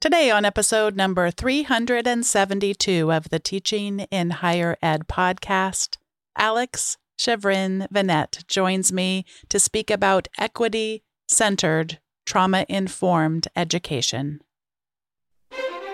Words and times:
Today, 0.00 0.30
on 0.30 0.46
episode 0.46 0.96
number 0.96 1.30
372 1.30 3.12
of 3.12 3.28
the 3.28 3.38
Teaching 3.38 4.00
in 4.10 4.30
Higher 4.30 4.78
Ed 4.80 5.06
podcast, 5.06 5.98
Alex 6.38 6.96
Shevrin 7.18 7.86
Venet 7.92 8.46
joins 8.46 8.94
me 8.94 9.26
to 9.50 9.60
speak 9.60 9.90
about 9.90 10.26
equity 10.38 11.02
centered, 11.28 11.98
trauma 12.24 12.64
informed 12.66 13.48
education. 13.54 14.40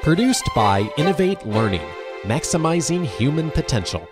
Produced 0.02 0.48
by 0.54 0.88
Innovate 0.96 1.44
Learning, 1.44 1.82
maximizing 2.22 3.04
human 3.04 3.50
potential. 3.50 4.06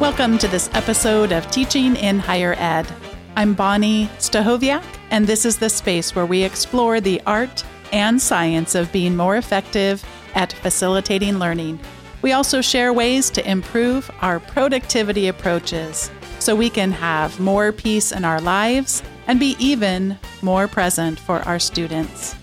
Welcome 0.00 0.38
to 0.38 0.48
this 0.48 0.68
episode 0.72 1.30
of 1.30 1.48
Teaching 1.52 1.94
in 1.94 2.18
Higher 2.18 2.56
Ed. 2.58 2.92
I'm 3.38 3.54
Bonni 3.54 4.08
Stachowiak, 4.18 4.82
and 5.12 5.24
this 5.24 5.44
is 5.44 5.58
the 5.58 5.70
space 5.70 6.12
where 6.12 6.26
we 6.26 6.42
explore 6.42 7.00
the 7.00 7.22
art 7.24 7.62
and 7.92 8.20
science 8.20 8.74
of 8.74 8.90
being 8.90 9.16
more 9.16 9.36
effective 9.36 10.04
at 10.34 10.54
facilitating 10.54 11.38
learning. 11.38 11.78
We 12.20 12.32
also 12.32 12.60
share 12.60 12.92
ways 12.92 13.30
to 13.30 13.48
improve 13.48 14.10
our 14.22 14.40
productivity 14.40 15.28
approaches 15.28 16.10
so 16.40 16.56
we 16.56 16.68
can 16.68 16.90
have 16.90 17.38
more 17.38 17.70
peace 17.70 18.10
in 18.10 18.24
our 18.24 18.40
lives 18.40 19.04
and 19.28 19.38
be 19.38 19.54
even 19.60 20.18
more 20.42 20.66
present 20.66 21.20
for 21.20 21.38
our 21.42 21.60
students. 21.60 22.34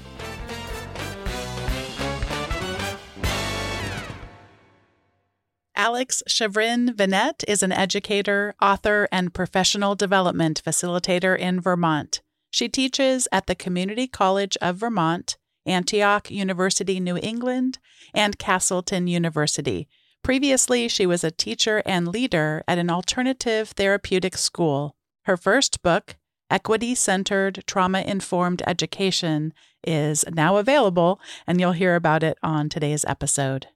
Alex 5.78 6.24
Shevrin 6.28 6.96
Venet 6.96 7.44
is 7.50 7.62
an 7.62 7.74
educator, 7.74 8.56
author, 8.62 9.10
and 9.12 9.34
professional 9.34 9.94
development 9.94 10.62
facilitator 10.66 11.38
in 11.38 11.60
Vermont. 11.60 12.22
She 12.50 12.70
teaches 12.70 13.28
at 13.32 13.48
the 13.48 13.56
Community 13.56 14.08
College 14.08 14.58
of 14.62 14.78
Vermont, 14.78 15.38
Antioch 15.66 16.32
University, 16.32 17.02
New 17.02 17.18
England, 17.18 17.80
and 18.14 18.40
Castleton 18.40 19.08
University. 19.08 19.90
Previously, 20.24 20.88
she 20.88 21.06
was 21.06 21.24
a 21.26 21.32
teacher 21.32 21.84
and 21.86 22.08
leader 22.08 22.64
at 22.68 22.78
an 22.78 22.90
alternative 22.90 23.70
therapeutic 23.70 24.38
school. 24.38 24.96
Her 25.24 25.36
first 25.36 25.82
book, 25.82 26.16
Equity 26.50 26.96
Centered 26.96 27.64
Trauma 27.68 28.00
Informed 28.02 28.62
Education, 28.66 29.54
is 29.86 30.24
now 30.32 30.56
available, 30.56 31.20
and 31.46 31.60
you'll 31.60 31.74
hear 31.74 31.96
about 31.96 32.24
it 32.24 32.38
on 32.42 32.70
today's 32.70 33.04
episode. 33.06 33.68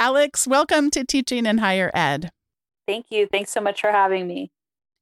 Alex, 0.00 0.46
welcome 0.46 0.90
to 0.92 1.04
Teaching 1.04 1.44
in 1.44 1.58
Higher 1.58 1.90
Ed. 1.92 2.30
Thank 2.88 3.10
you. 3.10 3.28
Thanks 3.30 3.50
so 3.50 3.60
much 3.60 3.82
for 3.82 3.90
having 3.90 4.26
me. 4.26 4.50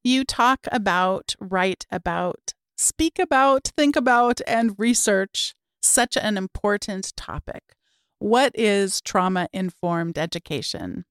You 0.03 0.25
talk 0.25 0.67
about, 0.73 1.37
write 1.39 1.87
about, 1.89 2.53
speak 2.77 3.21
about, 3.21 3.71
think 3.77 3.95
about, 3.95 4.41
and 4.45 4.75
research 4.77 5.55
such 5.81 6.17
an 6.17 6.37
important 6.37 7.13
topic. 7.17 7.63
What 8.19 8.51
is 8.57 9.01
trauma 9.01 9.47
informed 9.53 10.19
education? 10.19 11.05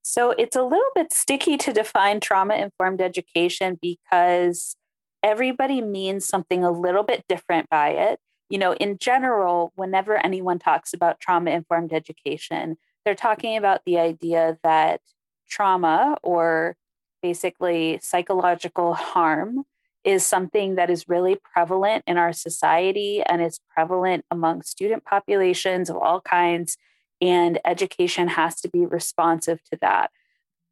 So, 0.00 0.30
it's 0.30 0.56
a 0.56 0.62
little 0.62 0.80
bit 0.94 1.12
sticky 1.12 1.58
to 1.58 1.74
define 1.74 2.20
trauma 2.20 2.54
informed 2.54 3.02
education 3.02 3.78
because 3.82 4.76
everybody 5.22 5.82
means 5.82 6.26
something 6.26 6.64
a 6.64 6.70
little 6.70 7.02
bit 7.02 7.24
different 7.28 7.68
by 7.68 7.90
it. 7.90 8.18
You 8.48 8.56
know, 8.56 8.72
in 8.72 8.96
general, 8.96 9.74
whenever 9.74 10.16
anyone 10.24 10.58
talks 10.58 10.94
about 10.94 11.20
trauma 11.20 11.50
informed 11.50 11.92
education, 11.92 12.78
they're 13.04 13.14
talking 13.14 13.56
about 13.56 13.82
the 13.84 13.98
idea 13.98 14.58
that 14.62 15.00
trauma 15.48 16.16
or 16.22 16.76
basically 17.22 17.98
psychological 18.02 18.94
harm 18.94 19.64
is 20.04 20.24
something 20.24 20.74
that 20.74 20.90
is 20.90 21.08
really 21.08 21.36
prevalent 21.36 22.04
in 22.06 22.18
our 22.18 22.32
society 22.32 23.22
and 23.22 23.42
is 23.42 23.58
prevalent 23.74 24.24
among 24.30 24.62
student 24.62 25.04
populations 25.04 25.88
of 25.88 25.96
all 25.96 26.20
kinds. 26.20 26.76
And 27.20 27.58
education 27.64 28.28
has 28.28 28.60
to 28.60 28.68
be 28.68 28.84
responsive 28.84 29.62
to 29.72 29.78
that. 29.80 30.10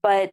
But 0.03 0.33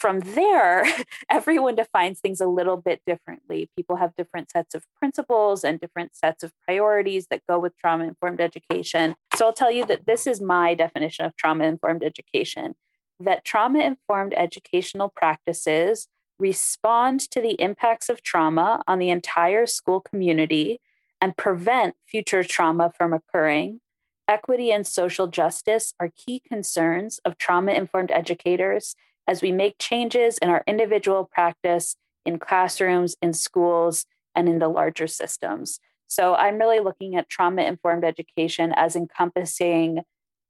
from 0.00 0.20
there, 0.20 0.84
everyone 1.30 1.76
defines 1.76 2.20
things 2.20 2.40
a 2.40 2.46
little 2.46 2.76
bit 2.76 3.02
differently. 3.06 3.70
People 3.76 3.96
have 3.96 4.16
different 4.16 4.50
sets 4.50 4.74
of 4.74 4.84
principles 4.98 5.62
and 5.62 5.78
different 5.78 6.16
sets 6.16 6.42
of 6.42 6.52
priorities 6.66 7.26
that 7.30 7.42
go 7.48 7.58
with 7.58 7.76
trauma 7.76 8.04
informed 8.04 8.40
education. 8.40 9.14
So 9.36 9.46
I'll 9.46 9.52
tell 9.52 9.70
you 9.70 9.84
that 9.86 10.06
this 10.06 10.26
is 10.26 10.40
my 10.40 10.74
definition 10.74 11.26
of 11.26 11.36
trauma 11.36 11.64
informed 11.64 12.02
education 12.02 12.74
that 13.20 13.44
trauma 13.44 13.80
informed 13.80 14.34
educational 14.36 15.10
practices 15.14 16.08
respond 16.38 17.20
to 17.20 17.40
the 17.40 17.60
impacts 17.60 18.08
of 18.08 18.22
trauma 18.22 18.82
on 18.88 18.98
the 18.98 19.10
entire 19.10 19.66
school 19.66 20.00
community 20.00 20.80
and 21.20 21.36
prevent 21.36 21.94
future 22.06 22.42
trauma 22.42 22.90
from 22.96 23.12
occurring. 23.12 23.80
Equity 24.26 24.72
and 24.72 24.86
social 24.86 25.26
justice 25.26 25.92
are 26.00 26.10
key 26.16 26.40
concerns 26.40 27.20
of 27.24 27.36
trauma 27.36 27.72
informed 27.72 28.10
educators 28.10 28.94
as 29.30 29.40
we 29.40 29.52
make 29.52 29.76
changes 29.78 30.38
in 30.38 30.48
our 30.48 30.64
individual 30.66 31.24
practice 31.24 31.94
in 32.26 32.36
classrooms, 32.36 33.14
in 33.22 33.32
schools, 33.32 34.04
and 34.34 34.48
in 34.48 34.58
the 34.58 34.66
larger 34.68 35.06
systems. 35.06 35.78
So 36.08 36.34
I'm 36.34 36.58
really 36.58 36.80
looking 36.80 37.14
at 37.14 37.28
trauma 37.28 37.62
informed 37.62 38.04
education 38.04 38.72
as 38.74 38.96
encompassing 38.96 40.00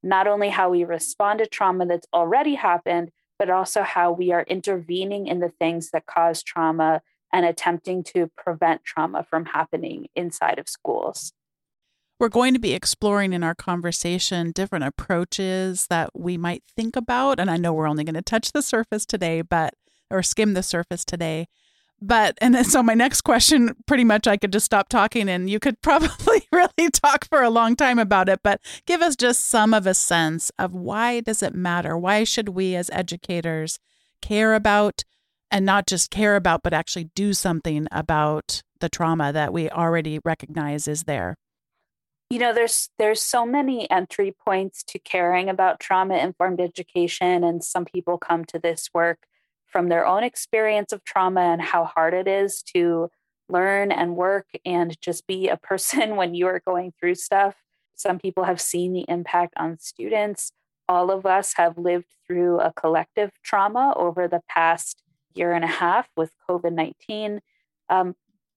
not 0.02 0.26
only 0.26 0.48
how 0.48 0.70
we 0.70 0.84
respond 0.84 1.40
to 1.40 1.46
trauma 1.46 1.84
that's 1.84 2.06
already 2.14 2.54
happened, 2.54 3.10
but 3.38 3.50
also 3.50 3.82
how 3.82 4.12
we 4.12 4.32
are 4.32 4.44
intervening 4.44 5.26
in 5.26 5.40
the 5.40 5.52
things 5.60 5.90
that 5.90 6.06
cause 6.06 6.42
trauma 6.42 7.02
and 7.34 7.44
attempting 7.44 8.02
to 8.02 8.30
prevent 8.34 8.82
trauma 8.82 9.26
from 9.28 9.44
happening 9.44 10.06
inside 10.16 10.58
of 10.58 10.70
schools. 10.70 11.34
We're 12.20 12.28
going 12.28 12.52
to 12.52 12.60
be 12.60 12.74
exploring 12.74 13.32
in 13.32 13.42
our 13.42 13.54
conversation 13.54 14.52
different 14.52 14.84
approaches 14.84 15.86
that 15.86 16.10
we 16.14 16.36
might 16.36 16.62
think 16.76 16.94
about. 16.94 17.40
And 17.40 17.50
I 17.50 17.56
know 17.56 17.72
we're 17.72 17.88
only 17.88 18.04
going 18.04 18.14
to 18.14 18.20
touch 18.20 18.52
the 18.52 18.60
surface 18.60 19.06
today, 19.06 19.40
but, 19.40 19.72
or 20.10 20.22
skim 20.22 20.52
the 20.52 20.62
surface 20.62 21.02
today. 21.02 21.48
But, 21.98 22.36
and 22.42 22.54
then, 22.54 22.64
so 22.64 22.82
my 22.82 22.92
next 22.92 23.22
question, 23.22 23.74
pretty 23.86 24.04
much 24.04 24.26
I 24.26 24.36
could 24.36 24.52
just 24.52 24.66
stop 24.66 24.90
talking 24.90 25.30
and 25.30 25.48
you 25.48 25.58
could 25.58 25.80
probably 25.82 26.42
really 26.52 26.90
talk 26.92 27.26
for 27.26 27.42
a 27.42 27.48
long 27.48 27.74
time 27.74 27.98
about 27.98 28.28
it, 28.28 28.40
but 28.44 28.60
give 28.84 29.00
us 29.00 29.16
just 29.16 29.48
some 29.48 29.72
of 29.72 29.86
a 29.86 29.94
sense 29.94 30.52
of 30.58 30.74
why 30.74 31.20
does 31.20 31.42
it 31.42 31.54
matter? 31.54 31.96
Why 31.96 32.24
should 32.24 32.50
we 32.50 32.76
as 32.76 32.90
educators 32.92 33.78
care 34.20 34.54
about 34.54 35.04
and 35.50 35.64
not 35.64 35.86
just 35.86 36.10
care 36.10 36.36
about, 36.36 36.62
but 36.62 36.74
actually 36.74 37.04
do 37.14 37.32
something 37.32 37.88
about 37.90 38.62
the 38.80 38.90
trauma 38.90 39.32
that 39.32 39.54
we 39.54 39.70
already 39.70 40.18
recognize 40.22 40.86
is 40.86 41.04
there? 41.04 41.38
You 42.30 42.38
know 42.38 42.54
there's 42.54 42.88
there's 42.98 43.20
so 43.20 43.44
many 43.44 43.90
entry 43.90 44.34
points 44.46 44.82
to 44.84 44.98
caring 44.98 45.48
about 45.48 45.80
trauma 45.80 46.16
informed 46.16 46.60
education 46.60 47.42
and 47.44 47.62
some 47.62 47.84
people 47.84 48.16
come 48.16 48.44
to 48.44 48.58
this 48.58 48.88
work 48.94 49.26
from 49.66 49.88
their 49.88 50.06
own 50.06 50.22
experience 50.22 50.92
of 50.92 51.04
trauma 51.04 51.40
and 51.40 51.60
how 51.60 51.84
hard 51.84 52.14
it 52.14 52.26
is 52.26 52.62
to 52.62 53.10
learn 53.48 53.90
and 53.90 54.16
work 54.16 54.46
and 54.64 55.00
just 55.00 55.26
be 55.26 55.48
a 55.48 55.56
person 55.62 56.16
when 56.16 56.34
you 56.34 56.46
are 56.46 56.62
going 56.64 56.92
through 56.98 57.16
stuff. 57.16 57.56
Some 57.96 58.18
people 58.18 58.44
have 58.44 58.60
seen 58.60 58.92
the 58.92 59.04
impact 59.08 59.54
on 59.56 59.78
students. 59.78 60.52
All 60.88 61.10
of 61.10 61.26
us 61.26 61.54
have 61.56 61.76
lived 61.76 62.06
through 62.26 62.60
a 62.60 62.72
collective 62.72 63.30
trauma 63.42 63.92
over 63.96 64.26
the 64.26 64.40
past 64.48 65.02
year 65.34 65.52
and 65.52 65.64
a 65.64 65.68
half 65.68 66.08
with 66.16 66.32
covid-19 66.48 67.38
um, 67.88 68.14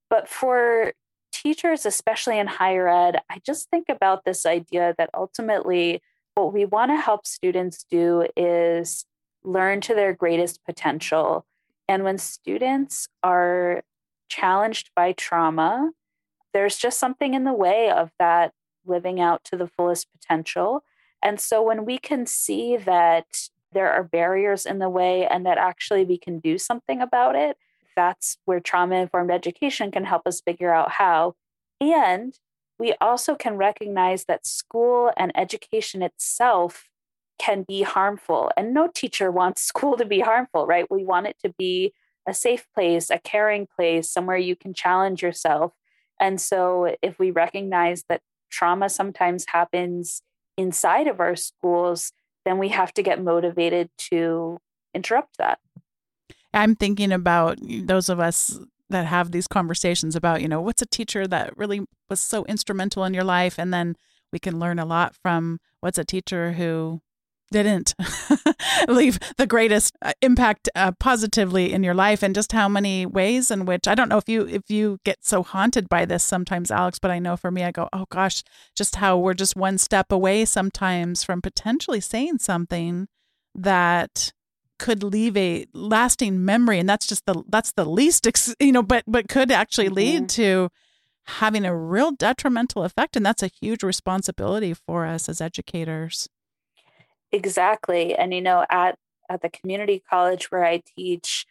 but 0.10 0.28
for 0.28 0.94
teachers, 1.34 1.86
especially 1.86 2.40
in 2.40 2.48
higher 2.48 2.88
ed, 2.88 3.22
I 3.30 3.42
just 3.46 3.70
think 3.70 3.90
about 3.90 4.24
this 4.24 4.46
idea 4.46 4.96
that 4.98 5.10
ultimately 5.14 6.02
what 6.36 6.54
we 6.54 6.66
want 6.66 6.92
to 6.92 6.96
help 6.96 7.28
students 7.28 7.84
do 7.90 8.26
is 8.38 9.06
learn 9.44 9.82
to 9.82 9.94
their 9.94 10.14
greatest 10.14 10.64
potential. 10.64 11.46
And 11.88 12.04
when 12.04 12.18
students 12.18 13.10
are 13.24 13.84
challenged 14.30 14.92
by 14.96 15.12
trauma, 15.12 15.92
there's 16.54 16.78
just 16.78 17.00
something 17.00 17.34
in 17.34 17.44
the 17.44 17.54
way 17.54 17.90
of 17.90 18.12
that 18.20 18.54
living 18.86 19.20
out 19.20 19.44
to 19.46 19.58
the 19.58 19.68
fullest 19.68 20.08
potential. 20.12 20.84
And 21.22 21.40
so 21.40 21.62
when 21.62 21.86
we 21.86 21.98
can 21.98 22.26
see 22.26 22.78
that 22.78 23.26
there 23.72 23.92
are 23.92 24.04
barriers 24.04 24.66
in 24.66 24.80
the 24.80 24.90
way 24.90 25.28
and 25.28 25.46
that 25.46 25.58
actually 25.58 26.06
we 26.06 26.18
can 26.18 26.40
do 26.40 26.58
something 26.58 27.02
about 27.02 27.36
it, 27.36 27.58
that's 27.96 28.38
where 28.46 28.60
trauma 28.60 28.96
informed 28.96 29.32
education 29.32 29.92
can 29.92 30.06
help 30.06 30.24
us 30.26 30.42
figure 30.42 30.74
out 30.74 30.92
how. 30.92 31.36
And 31.80 32.34
we 32.80 32.94
also 33.00 33.36
can 33.36 33.58
recognize 33.58 34.26
that 34.26 34.46
school 34.46 35.12
and 35.18 35.32
education 35.36 36.02
itself 36.02 36.90
can 37.40 37.64
be 37.68 37.84
harmful. 37.84 38.52
And 38.56 38.74
no 38.74 38.88
teacher 38.88 39.32
wants 39.32 39.62
school 39.72 39.98
to 39.98 40.06
be 40.06 40.20
harmful, 40.20 40.66
right? 40.66 40.90
We 40.90 41.04
want 41.04 41.28
it 41.28 41.38
to 41.44 41.54
be 41.58 41.94
a 42.28 42.34
safe 42.34 42.66
place, 42.74 43.10
a 43.10 43.20
caring 43.20 43.68
place, 43.68 44.10
somewhere 44.10 44.38
you 44.38 44.56
can 44.56 44.74
challenge 44.74 45.22
yourself. 45.22 45.74
And 46.20 46.40
so 46.40 46.96
if 47.02 47.20
we 47.20 47.32
recognize 47.32 48.06
that 48.08 48.22
trauma 48.50 48.88
sometimes 48.88 49.46
happens 49.50 50.22
inside 50.58 51.08
of 51.08 51.20
our 51.20 51.36
schools, 51.36 52.12
then 52.46 52.60
we 52.60 52.70
have 52.70 52.94
to 52.94 53.04
get 53.04 53.22
motivated 53.22 53.90
to 53.98 54.60
interrupt 54.94 55.38
that. 55.38 55.60
I'm 56.54 56.76
thinking 56.76 57.12
about 57.12 57.58
those 57.62 58.10
of 58.10 58.20
us 58.20 58.60
that 58.90 59.06
have 59.08 59.32
these 59.32 59.48
conversations 59.48 60.16
about, 60.16 60.42
you 60.42 60.48
know, 60.48 60.62
what's 60.62 60.82
a 60.82 60.88
teacher 60.88 61.28
that 61.28 61.58
really 61.58 61.82
was 62.10 62.20
so 62.20 62.46
instrumental 62.46 63.04
in 63.06 63.14
your 63.14 63.24
life? 63.24 63.58
And 63.58 63.74
then 63.74 63.96
we 64.32 64.40
can 64.40 64.60
learn 64.60 64.80
a 64.80 64.86
lot 64.86 65.16
from 65.16 65.60
what's 65.80 65.98
a 65.98 66.06
teacher 66.06 66.54
who 66.54 67.02
didn't 67.52 67.94
leave 68.88 69.20
the 69.38 69.48
greatest 69.48 69.96
uh, 70.02 70.12
impact 70.22 70.68
uh, 70.76 70.92
positively 71.00 71.72
in 71.72 71.84
your 71.84 71.94
life 71.94 72.24
and 72.24 72.36
just 72.36 72.52
how 72.52 72.68
many 72.68 73.06
ways 73.06 73.52
in 73.52 73.66
which 73.66 73.88
I 73.88 73.96
don't 73.96 74.10
know 74.10 74.18
if 74.18 74.28
you 74.28 74.48
if 74.48 74.70
you 74.70 74.98
get 75.06 75.24
so 75.24 75.44
haunted 75.44 75.88
by 75.88 76.06
this 76.06 76.24
sometimes 76.24 76.72
Alex 76.72 76.98
but 76.98 77.12
I 77.12 77.20
know 77.20 77.38
for 77.38 77.52
me 77.52 77.64
I 77.64 77.72
go 77.72 77.88
oh 77.94 78.06
gosh 78.10 78.44
just 78.76 78.96
how 78.96 79.18
we're 79.18 79.36
just 79.36 79.56
one 79.56 79.78
step 79.78 80.12
away 80.12 80.46
sometimes 80.46 81.24
from 81.24 81.42
potentially 81.42 82.02
saying 82.02 82.40
something 82.40 83.08
that 83.54 84.33
could 84.84 85.02
leave 85.02 85.38
a 85.38 85.66
lasting 85.74 86.44
memory 86.44 86.78
and 86.78 86.90
that's 86.90 87.08
just 87.08 87.26
the 87.26 87.44
that's 87.48 87.72
the 87.72 87.86
least 87.86 88.28
you 88.60 88.72
know 88.72 88.84
but 88.84 89.04
but 89.08 89.30
could 89.30 89.52
actually 89.52 89.90
lead 89.90 90.24
mm-hmm. 90.24 90.42
to 90.42 90.70
having 91.26 91.66
a 91.66 91.76
real 91.76 92.12
detrimental 92.12 92.84
effect 92.84 93.16
and 93.16 93.26
that's 93.26 93.42
a 93.42 93.48
huge 93.48 93.82
responsibility 93.82 94.74
for 94.74 95.06
us 95.06 95.30
as 95.30 95.40
educators 95.40 96.28
Exactly. 97.34 98.16
And 98.16 98.34
you 98.34 98.42
know, 98.42 98.66
at 98.70 98.96
at 99.30 99.42
the 99.42 99.50
community 99.50 100.02
college 100.08 100.52
where 100.52 100.64
I 100.64 100.84
teach, 100.96 101.46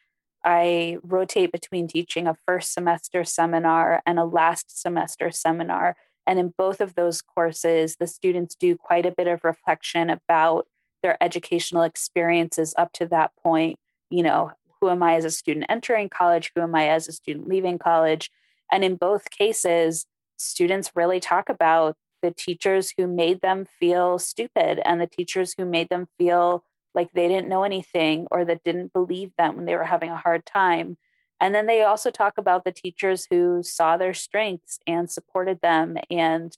I 0.45 0.99
rotate 1.03 1.51
between 1.51 1.89
teaching 1.89 2.29
a 2.29 2.37
first 2.47 2.73
semester 2.73 3.25
seminar 3.25 4.01
and 4.07 4.19
a 4.19 4.25
last 4.25 4.81
semester 4.81 5.33
seminar. 5.33 5.97
And 6.25 6.39
in 6.39 6.55
both 6.57 6.81
of 6.81 6.95
those 6.95 7.21
courses, 7.21 7.97
the 7.97 8.07
students 8.07 8.55
do 8.55 8.77
quite 8.77 9.07
a 9.07 9.11
bit 9.11 9.27
of 9.27 9.43
reflection 9.43 10.09
about 10.09 10.67
their 11.03 11.23
educational 11.23 11.83
experiences 11.83 12.75
up 12.77 12.93
to 12.95 13.07
that 13.07 13.33
point. 13.43 13.79
You 14.11 14.23
know, 14.23 14.53
who 14.81 14.91
am 14.91 15.03
I 15.03 15.15
as 15.15 15.25
a 15.25 15.31
student 15.31 15.67
entering 15.69 16.09
college? 16.09 16.53
Who 16.55 16.63
am 16.63 16.75
I 16.75 16.89
as 16.89 17.09
a 17.09 17.13
student 17.13 17.49
leaving 17.49 17.79
college? 17.79 18.31
And 18.71 18.85
in 18.85 18.97
both 18.97 19.31
cases, 19.31 20.07
students 20.37 20.93
really 20.95 21.21
talk 21.21 21.49
about 21.49 21.97
the 22.23 22.31
teachers 22.31 22.95
who 22.97 23.07
made 23.07 23.41
them 23.41 23.67
feel 23.79 24.19
stupid 24.19 24.81
and 24.85 25.01
the 25.01 25.07
teachers 25.07 25.55
who 25.57 25.65
made 25.65 25.89
them 25.89 26.07
feel 26.19 26.65
like 26.95 27.11
they 27.13 27.29
didn't 27.29 27.49
know 27.49 27.65
anything 27.65 28.27
or 28.31 28.45
that 28.45 28.65
didn't 28.65 28.93
believe 28.93 29.33
them 29.37 29.57
when 29.57 29.65
they 29.65 29.75
were 29.75 29.85
having 29.85 30.11
a 30.11 30.17
hard 30.17 30.47
time. 30.47 30.97
And 31.41 31.55
then 31.55 31.67
they 31.67 31.83
also 31.83 32.11
talk 32.11 32.35
about 32.39 32.65
the 32.65 32.73
teachers 32.73 33.27
who 33.31 33.63
saw 33.63 33.97
their 33.97 34.15
strengths 34.15 34.79
and 34.87 35.11
supported 35.11 35.61
them 35.61 35.97
and 36.11 36.57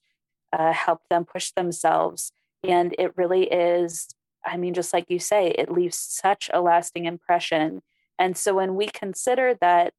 uh, 0.52 0.72
helped 0.72 1.08
them 1.08 1.24
push 1.24 1.52
themselves. 1.52 2.32
And 2.62 2.94
it 2.98 3.16
really 3.16 3.44
is, 3.44 4.08
I 4.46 4.56
mean, 4.56 4.74
just 4.74 4.92
like 4.92 5.06
you 5.08 5.18
say, 5.18 5.50
it 5.50 5.70
leaves 5.70 5.96
such 5.96 6.50
a 6.52 6.60
lasting 6.60 7.06
impression. 7.06 7.82
And 8.18 8.36
so 8.36 8.54
when 8.54 8.74
we 8.74 8.86
consider 8.86 9.54
that 9.60 9.94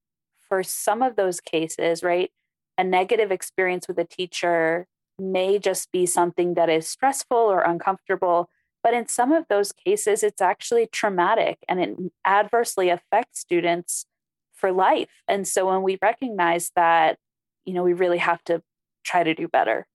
for 0.48 0.64
some 0.64 1.02
of 1.02 1.16
those 1.16 1.40
cases, 1.42 2.04
right, 2.04 2.32
a 2.78 2.84
negative 2.84 3.32
experience 3.32 3.88
with 3.88 3.98
a 3.98 4.06
teacher 4.06 4.88
may 5.18 5.60
just 5.60 5.92
be 5.92 6.06
something 6.06 6.56
that 6.56 6.70
is 6.70 6.88
stressful 6.88 7.38
or 7.38 7.62
uncomfortable. 7.62 8.50
But 8.84 8.94
in 8.94 9.08
some 9.08 9.32
of 9.32 9.46
those 9.50 9.72
cases, 9.72 10.24
it's 10.24 10.42
actually 10.42 10.88
traumatic 10.88 11.58
and 11.68 11.80
it 11.80 11.98
adversely 12.26 12.90
affects 12.90 13.40
students 13.40 14.06
for 14.54 14.72
life. 14.72 15.10
And 15.28 15.48
so 15.48 15.68
when 15.68 15.82
we 15.82 15.98
recognize 16.02 16.72
that, 16.76 17.18
you 17.66 17.74
know, 17.74 17.84
we 17.84 17.94
really 17.94 18.20
have 18.20 18.44
to 18.46 18.62
try 19.04 19.24
to 19.24 19.34
do 19.34 19.48
better. 19.48 19.88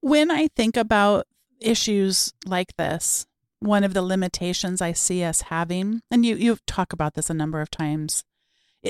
When 0.00 0.30
I 0.30 0.48
think 0.48 0.76
about 0.76 1.26
issues 1.60 2.32
like 2.46 2.76
this, 2.76 3.26
one 3.60 3.84
of 3.84 3.94
the 3.94 4.02
limitations 4.02 4.80
I 4.80 4.92
see 4.92 5.24
us 5.24 5.42
having, 5.42 6.02
and 6.10 6.24
you 6.24 6.36
you 6.36 6.58
talk 6.66 6.92
about 6.92 7.14
this 7.14 7.30
a 7.30 7.34
number 7.34 7.60
of 7.60 7.70
times, 7.70 8.24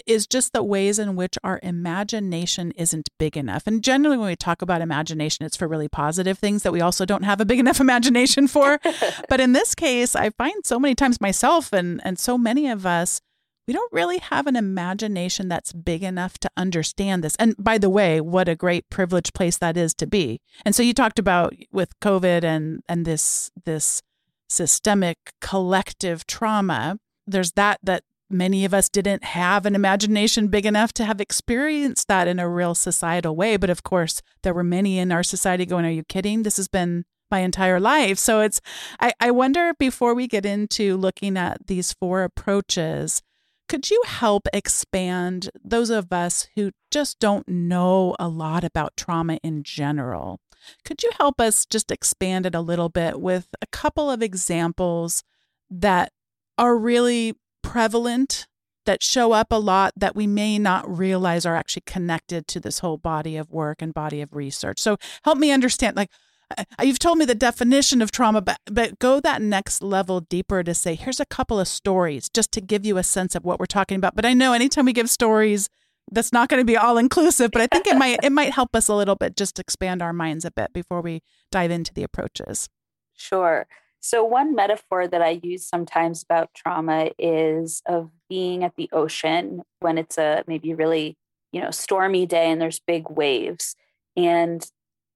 is 0.07 0.27
just 0.27 0.53
the 0.53 0.63
ways 0.63 0.99
in 0.99 1.17
which 1.17 1.39
our 1.43 1.61
imagination 1.63 2.73
isn't 2.73 3.09
big 3.19 3.37
enough. 3.37 3.67
And 3.67 3.83
generally, 3.83 4.19
when 4.19 4.29
we 4.29 4.37
talk 4.37 4.63
about 4.63 4.83
imagination, 4.83 5.47
it's 5.47 5.57
for 5.57 5.69
really 5.69 5.89
positive 5.89 6.39
things 6.39 6.63
that 6.63 6.73
we 6.73 6.81
also 6.81 7.05
don't 7.05 7.23
have 7.23 7.41
a 7.41 7.47
big 7.47 7.59
enough 7.61 7.81
imagination 7.81 8.49
for. 8.49 8.79
but 9.29 9.41
in 9.41 9.53
this 9.53 9.75
case, 9.75 10.15
I 10.15 10.31
find 10.31 10.65
so 10.65 10.79
many 10.79 10.95
times 10.95 11.21
myself 11.21 11.73
and, 11.73 12.01
and 12.05 12.19
so 12.19 12.37
many 12.37 12.69
of 12.69 12.85
us, 12.85 13.21
we 13.67 13.75
don't 13.75 13.93
really 13.93 14.19
have 14.19 14.47
an 14.47 14.55
imagination 14.55 15.49
that's 15.49 15.73
big 15.73 16.05
enough 16.05 16.39
to 16.39 16.51
understand 16.57 17.25
this. 17.25 17.35
And 17.37 17.57
by 17.59 17.79
the 17.79 17.91
way, 17.91 18.21
what 18.21 18.49
a 18.49 18.55
great 18.55 18.89
privileged 18.91 19.35
place 19.35 19.59
that 19.59 19.77
is 19.77 19.93
to 19.95 20.07
be. 20.07 20.41
And 20.65 20.73
so 20.75 20.85
you 20.85 20.95
talked 20.95 21.19
about 21.19 21.53
with 21.73 21.99
COVID 22.01 22.45
and 22.45 22.81
and 22.89 23.05
this 23.05 23.51
this 23.65 24.03
systemic 24.49 25.19
collective 25.41 26.27
trauma. 26.27 26.99
There's 27.27 27.53
that 27.53 27.81
that 27.83 28.05
many 28.29 28.65
of 28.65 28.75
us 28.75 28.89
didn't 28.89 29.25
have 29.25 29.67
an 29.67 29.75
imagination 29.75 30.49
big 30.49 30.67
enough 30.67 30.93
to 30.95 31.05
have 31.05 31.21
experienced 31.21 32.09
that 32.09 32.29
in 32.29 32.39
a 32.39 32.49
real 32.49 32.75
societal 32.75 33.37
way. 33.37 33.57
But 33.57 33.71
of 33.71 33.83
course, 33.83 34.23
there 34.43 34.55
were 34.55 34.65
many 34.65 34.99
in 34.99 35.13
our 35.13 35.23
society 35.23 35.67
going, 35.67 35.85
Are 35.85 35.91
you 35.91 36.05
kidding? 36.05 36.43
This 36.43 36.57
has 36.57 36.69
been 36.69 37.05
my 37.31 37.41
entire 37.41 37.81
life. 37.81 38.19
So 38.19 38.41
it's, 38.41 38.61
I, 39.01 39.13
I 39.21 39.31
wonder 39.31 39.75
before 39.79 40.15
we 40.15 40.29
get 40.29 40.47
into 40.47 40.97
looking 40.97 41.37
at 41.37 41.67
these 41.67 41.93
four 41.93 42.23
approaches, 42.23 43.23
could 43.69 43.91
you 43.91 44.01
help 44.07 44.47
expand 44.53 45.51
those 45.65 45.91
of 45.91 46.13
us 46.13 46.47
who 46.55 46.71
just 46.91 47.19
don't 47.19 47.49
know 47.49 48.15
a 48.19 48.29
lot 48.29 48.63
about 48.63 48.97
trauma 48.97 49.39
in 49.43 49.65
general? 49.65 50.39
Could 50.85 51.03
you 51.03 51.11
help 51.19 51.41
us 51.41 51.67
just 51.67 51.91
expand 51.91 52.47
it 52.47 52.55
a 52.55 52.61
little 52.61 52.89
bit 52.89 53.21
with 53.21 53.49
a 53.61 53.67
couple 53.67 54.11
of 54.11 54.23
examples 54.23 55.23
that 55.71 56.13
are 56.59 56.77
really 56.77 57.35
prevalent 57.63 58.47
that 58.87 59.03
show 59.03 59.33
up 59.33 59.49
a 59.51 59.59
lot 59.59 59.93
that 59.97 60.17
we 60.17 60.27
may 60.27 60.59
not 60.59 60.89
realize 60.89 61.45
are 61.45 61.57
actually 61.57 61.83
connected 61.85 62.47
to 62.47 62.61
this 62.61 62.79
whole 62.79 62.97
body 62.97 63.37
of 63.37 63.51
work 63.51 63.83
and 63.83 63.93
body 63.93 64.21
of 64.21 64.35
research. 64.35 64.81
So 64.81 64.97
help 65.25 65.39
me 65.39 65.51
understand 65.51 65.97
like 65.97 66.11
uh, 66.57 66.65
you've 66.83 67.01
told 67.01 67.19
me 67.19 67.25
the 67.25 67.35
definition 67.35 68.01
of 68.01 68.13
trauma 68.13 68.41
but 68.41 68.59
but 68.67 69.01
go 69.01 69.19
that 69.19 69.43
next 69.43 69.83
level 69.83 70.21
deeper 70.21 70.63
to 70.63 70.73
say 70.75 70.95
here's 70.95 71.19
a 71.19 71.27
couple 71.27 71.59
of 71.59 71.67
stories 71.67 72.29
just 72.29 72.53
to 72.53 72.61
give 72.61 72.87
you 72.87 72.97
a 72.97 73.03
sense 73.03 73.35
of 73.35 73.45
what 73.45 73.59
we're 73.59 73.67
talking 73.67 73.97
about. 73.97 74.15
But 74.15 74.25
I 74.25 74.33
know 74.33 74.53
anytime 74.53 74.87
we 74.87 74.93
give 74.93 75.11
stories 75.11 75.69
that's 76.11 76.33
not 76.33 76.49
going 76.49 76.61
to 76.61 76.65
be 76.65 76.77
all 76.77 76.99
inclusive, 76.99 77.51
but 77.51 77.63
I 77.63 77.67
think 77.67 77.87
it 77.87 77.97
might 77.97 78.21
it 78.23 78.31
might 78.31 78.53
help 78.53 78.75
us 78.77 78.89
a 78.89 78.95
little 78.95 79.17
bit 79.17 79.37
just 79.37 79.59
expand 79.59 80.03
our 80.03 80.13
minds 80.13 80.45
a 80.45 80.51
bit 80.51 80.73
before 80.73 81.01
we 81.01 81.23
dive 81.51 81.71
into 81.71 81.93
the 81.93 82.03
approaches. 82.03 82.69
Sure. 83.15 83.67
So, 84.01 84.23
one 84.23 84.55
metaphor 84.55 85.09
that 85.09 85.21
I 85.21 85.41
use 85.43 85.67
sometimes 85.67 86.23
about 86.23 86.55
trauma 86.55 87.11
is 87.19 87.83
of 87.87 88.11
being 88.29 88.63
at 88.63 88.77
the 88.77 88.89
ocean 88.93 89.63
when 89.81 89.99
it's 89.99 90.17
a 90.17 90.45
maybe 90.47 90.75
really, 90.75 91.17
you 91.51 91.61
know, 91.61 91.73
stormy 91.73 92.25
day 92.25 92.51
and 92.51 92.61
there's 92.61 92.79
big 92.79 93.11
waves. 93.11 93.75
And 94.17 94.65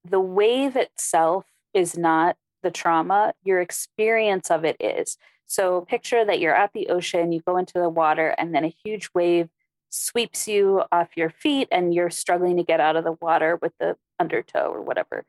the 0.03 0.19
wave 0.19 0.75
itself 0.75 1.45
is 1.73 1.97
not 1.97 2.35
the 2.63 2.71
trauma, 2.71 3.33
your 3.43 3.61
experience 3.61 4.51
of 4.51 4.65
it 4.65 4.75
is. 4.79 5.17
So, 5.47 5.81
picture 5.81 6.25
that 6.25 6.41
you're 6.41 6.55
at 6.55 6.73
the 6.73 6.87
ocean, 6.87 7.31
you 7.31 7.39
go 7.39 7.55
into 7.55 7.79
the 7.79 7.89
water, 7.89 8.35
and 8.37 8.53
then 8.53 8.65
a 8.65 8.75
huge 8.83 9.09
wave 9.13 9.47
sweeps 9.91 10.47
you 10.47 10.83
off 10.91 11.09
your 11.15 11.29
feet, 11.29 11.67
and 11.71 11.93
you're 11.93 12.09
struggling 12.09 12.57
to 12.57 12.63
get 12.63 12.79
out 12.79 12.95
of 12.95 13.03
the 13.03 13.17
water 13.21 13.59
with 13.61 13.73
the 13.79 13.95
undertow 14.19 14.71
or 14.71 14.81
whatever. 14.81 15.25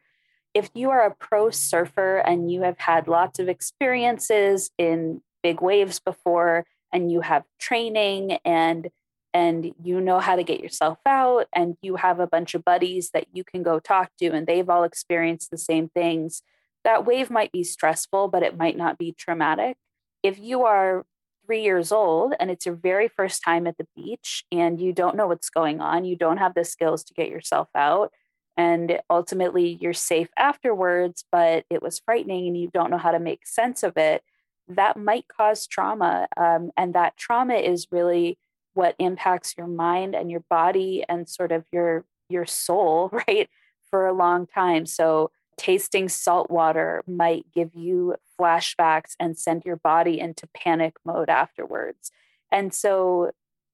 If 0.55 0.71
you 0.75 0.91
are 0.91 1.05
a 1.05 1.15
pro 1.15 1.51
surfer 1.51 2.19
and 2.19 2.51
you 2.51 2.63
have 2.63 2.79
had 2.79 3.09
lots 3.09 3.39
of 3.39 3.49
experiences 3.49 4.71
in 4.79 5.23
big 5.43 5.61
waves 5.61 5.99
before 5.99 6.65
and 6.93 7.11
you 7.11 7.21
have 7.21 7.45
training 7.59 8.39
and 8.45 8.91
and 9.35 9.73
you 9.83 9.99
know 9.99 10.21
how 10.21 10.37
to 10.37 10.45
get 10.45 10.61
yourself 10.61 10.99
out 11.07 11.47
and 11.55 11.79
you 11.81 11.97
have 11.97 12.21
a 12.21 12.27
bunch 12.27 12.55
of 12.55 12.63
buddies 12.65 13.11
that 13.15 13.27
you 13.33 13.43
can 13.43 13.63
go 13.63 13.79
talk 13.79 14.11
to 14.19 14.27
and 14.27 14.47
they've 14.47 14.69
all 14.69 14.85
experienced 14.85 15.51
the 15.51 15.57
same 15.57 15.89
things 15.89 16.43
that 16.85 17.07
wave 17.07 17.31
might 17.31 17.51
be 17.51 17.65
stressful 17.65 18.29
but 18.29 18.43
it 18.43 18.59
might 18.59 18.77
not 18.77 18.99
be 18.99 19.13
traumatic. 19.13 19.77
If 20.23 20.39
you 20.39 20.65
are 20.65 21.05
3 21.47 21.63
years 21.63 21.93
old 21.93 22.35
and 22.41 22.51
it's 22.51 22.67
your 22.67 22.75
very 22.75 23.09
first 23.09 23.43
time 23.45 23.67
at 23.67 23.77
the 23.79 23.87
beach 23.97 24.45
and 24.53 24.81
you 24.81 24.93
don't 24.93 25.17
know 25.17 25.27
what's 25.27 25.51
going 25.51 25.81
on 25.81 26.05
you 26.05 26.17
don't 26.17 26.39
have 26.39 26.55
the 26.55 26.65
skills 26.65 27.05
to 27.05 27.15
get 27.15 27.29
yourself 27.29 27.69
out 27.75 28.13
and 28.57 29.01
ultimately 29.09 29.79
you're 29.81 29.95
safe 29.95 30.29
afterwards, 30.37 31.25
but 31.33 31.65
it 31.71 31.83
was 31.83 32.01
frightening 32.01 32.49
and 32.49 32.57
you 32.57 32.71
don't 32.73 32.91
know 32.91 32.99
how 32.99 33.13
to 33.13 33.19
make 33.19 33.47
sense 33.47 33.83
of 33.83 33.97
it, 33.97 34.23
that 34.69 34.97
might 34.97 35.27
cause 35.29 35.67
trauma. 35.67 36.29
Um, 36.37 36.71
and 36.77 36.95
that 36.95 37.17
trauma 37.17 37.55
is 37.55 37.87
really 37.91 38.39
what 38.75 38.95
impacts 38.99 39.55
your 39.57 39.67
mind 39.67 40.15
and 40.15 40.31
your 40.31 40.45
body 40.51 41.05
and 41.09 41.29
sort 41.29 41.53
of 41.53 41.65
your 41.73 42.05
your 42.29 42.47
soul, 42.47 43.11
right, 43.29 43.49
for 43.91 44.07
a 44.07 44.13
long 44.13 44.47
time. 44.47 44.87
So 44.87 45.31
tasting 45.63 46.09
salt 46.09 46.51
water 46.51 47.05
might 47.07 47.45
give 47.55 47.75
you 47.75 48.17
flashbacks 48.41 49.15
and 49.21 49.39
send 49.39 49.65
your 49.65 49.77
body 49.77 50.19
into 50.19 50.49
panic 50.49 50.95
mode 51.05 51.29
afterwards. 51.29 52.11
And 52.51 52.75
so, 52.75 53.31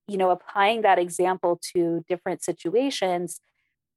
you 0.07 0.19
know, 0.19 0.31
applying 0.31 0.83
that 0.83 0.99
example 0.99 1.59
to 1.73 2.05
different 2.07 2.43
situations 2.43 3.41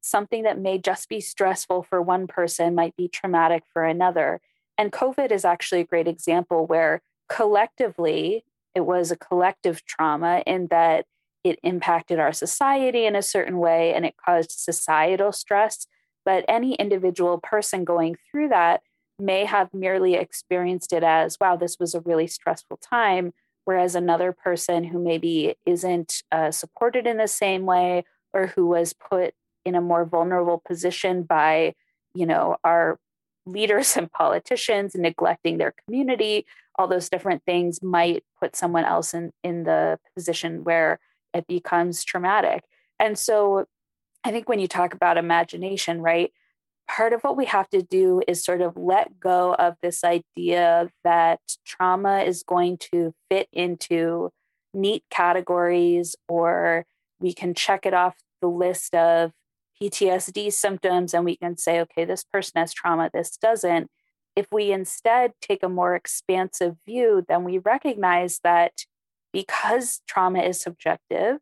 something 0.01 0.43
that 0.43 0.59
may 0.59 0.77
just 0.77 1.07
be 1.09 1.21
stressful 1.21 1.83
for 1.83 2.01
one 2.01 2.27
person 2.27 2.75
might 2.75 2.95
be 2.95 3.07
traumatic 3.07 3.63
for 3.71 3.85
another. 3.85 4.41
And 4.77 4.91
COVID 4.91 5.31
is 5.31 5.45
actually 5.45 5.81
a 5.81 5.85
great 5.85 6.07
example 6.07 6.65
where 6.65 7.01
collectively 7.29 8.43
it 8.73 8.81
was 8.81 9.11
a 9.11 9.15
collective 9.15 9.85
trauma 9.85 10.43
in 10.45 10.67
that 10.67 11.05
it 11.43 11.59
impacted 11.63 12.19
our 12.19 12.33
society 12.33 13.05
in 13.05 13.15
a 13.15 13.21
certain 13.21 13.57
way 13.57 13.93
and 13.93 14.05
it 14.05 14.15
caused 14.23 14.51
societal 14.51 15.31
stress. 15.31 15.87
But 16.25 16.45
any 16.47 16.75
individual 16.75 17.39
person 17.39 17.83
going 17.83 18.15
through 18.29 18.49
that 18.49 18.81
may 19.19 19.45
have 19.45 19.73
merely 19.73 20.15
experienced 20.15 20.93
it 20.93 21.03
as, 21.03 21.37
wow, 21.39 21.55
this 21.55 21.77
was 21.79 21.93
a 21.93 22.01
really 22.01 22.27
stressful 22.27 22.77
time. 22.77 23.33
Whereas 23.65 23.95
another 23.95 24.31
person 24.31 24.83
who 24.85 24.99
maybe 24.99 25.55
isn't 25.65 26.23
uh, 26.31 26.51
supported 26.51 27.05
in 27.05 27.17
the 27.17 27.27
same 27.27 27.65
way 27.65 28.05
or 28.33 28.47
who 28.47 28.65
was 28.65 28.93
put 28.93 29.33
in 29.63 29.75
a 29.75 29.81
more 29.81 30.05
vulnerable 30.05 30.61
position 30.65 31.23
by, 31.23 31.75
you 32.15 32.25
know, 32.25 32.57
our 32.63 32.99
leaders 33.45 33.97
and 33.97 34.11
politicians 34.11 34.95
neglecting 34.95 35.57
their 35.57 35.73
community, 35.85 36.45
all 36.75 36.87
those 36.87 37.09
different 37.09 37.43
things 37.45 37.81
might 37.83 38.23
put 38.39 38.55
someone 38.55 38.85
else 38.85 39.13
in, 39.13 39.31
in 39.43 39.63
the 39.63 39.99
position 40.15 40.63
where 40.63 40.99
it 41.33 41.45
becomes 41.47 42.03
traumatic. 42.03 42.63
And 42.99 43.17
so 43.17 43.65
I 44.23 44.31
think 44.31 44.47
when 44.47 44.59
you 44.59 44.67
talk 44.67 44.93
about 44.93 45.17
imagination, 45.17 46.01
right, 46.01 46.31
part 46.87 47.13
of 47.13 47.21
what 47.21 47.37
we 47.37 47.45
have 47.45 47.69
to 47.69 47.81
do 47.81 48.21
is 48.27 48.43
sort 48.43 48.61
of 48.61 48.75
let 48.75 49.19
go 49.19 49.53
of 49.55 49.75
this 49.81 50.03
idea 50.03 50.89
that 51.03 51.39
trauma 51.65 52.19
is 52.19 52.43
going 52.43 52.77
to 52.91 53.13
fit 53.29 53.47
into 53.51 54.29
neat 54.73 55.03
categories 55.09 56.15
or 56.27 56.85
we 57.19 57.33
can 57.33 57.53
check 57.53 57.85
it 57.85 57.93
off 57.93 58.15
the 58.41 58.47
list 58.47 58.93
of 58.95 59.31
PTSD 59.81 60.51
symptoms 60.51 61.13
and 61.13 61.25
we 61.25 61.37
can 61.37 61.57
say, 61.57 61.79
okay, 61.81 62.05
this 62.05 62.23
person 62.23 62.59
has 62.59 62.73
trauma, 62.73 63.09
this 63.13 63.37
doesn't. 63.37 63.89
If 64.35 64.47
we 64.51 64.71
instead 64.71 65.31
take 65.41 65.63
a 65.63 65.69
more 65.69 65.95
expansive 65.95 66.77
view, 66.85 67.25
then 67.27 67.43
we 67.43 67.57
recognize 67.57 68.39
that 68.43 68.85
because 69.33 70.01
trauma 70.07 70.39
is 70.39 70.61
subjective 70.61 71.39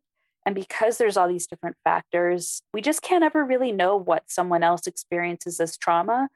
and 0.50 0.54
because 0.56 0.98
there's 0.98 1.16
all 1.16 1.28
these 1.28 1.46
different 1.46 1.76
factors, 1.84 2.60
we 2.74 2.80
just 2.82 3.02
can't 3.02 3.22
ever 3.22 3.44
really 3.44 3.70
know 3.70 3.96
what 3.96 4.24
someone 4.26 4.64
else 4.64 4.88
experiences 4.88 5.60
as 5.60 5.76
trauma. 5.76 6.28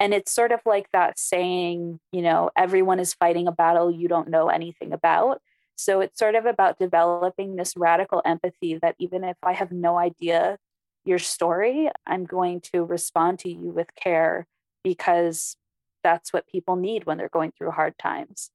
And 0.00 0.12
it's 0.12 0.32
sort 0.32 0.50
of 0.50 0.58
like 0.66 0.88
that 0.92 1.16
saying, 1.16 2.00
you 2.10 2.22
know, 2.22 2.50
everyone 2.56 2.98
is 2.98 3.14
fighting 3.14 3.46
a 3.46 3.52
battle 3.52 3.88
you 3.88 4.08
don't 4.08 4.30
know 4.30 4.48
anything 4.48 4.92
about. 4.92 5.40
So 5.76 6.00
it's 6.00 6.18
sort 6.18 6.34
of 6.34 6.44
about 6.44 6.80
developing 6.80 7.54
this 7.54 7.76
radical 7.76 8.20
empathy 8.24 8.80
that 8.82 8.96
even 8.98 9.22
if 9.22 9.36
I 9.44 9.52
have 9.52 9.70
no 9.70 9.96
idea 9.96 10.58
your 11.04 11.20
story, 11.20 11.88
I'm 12.04 12.24
going 12.24 12.62
to 12.72 12.82
respond 12.82 13.38
to 13.40 13.48
you 13.48 13.70
with 13.70 13.94
care 13.94 14.48
because 14.82 15.56
that's 16.02 16.32
what 16.32 16.48
people 16.48 16.74
need 16.74 17.06
when 17.06 17.16
they're 17.16 17.28
going 17.28 17.52
through 17.56 17.70
hard 17.70 17.96
times. 17.96 18.50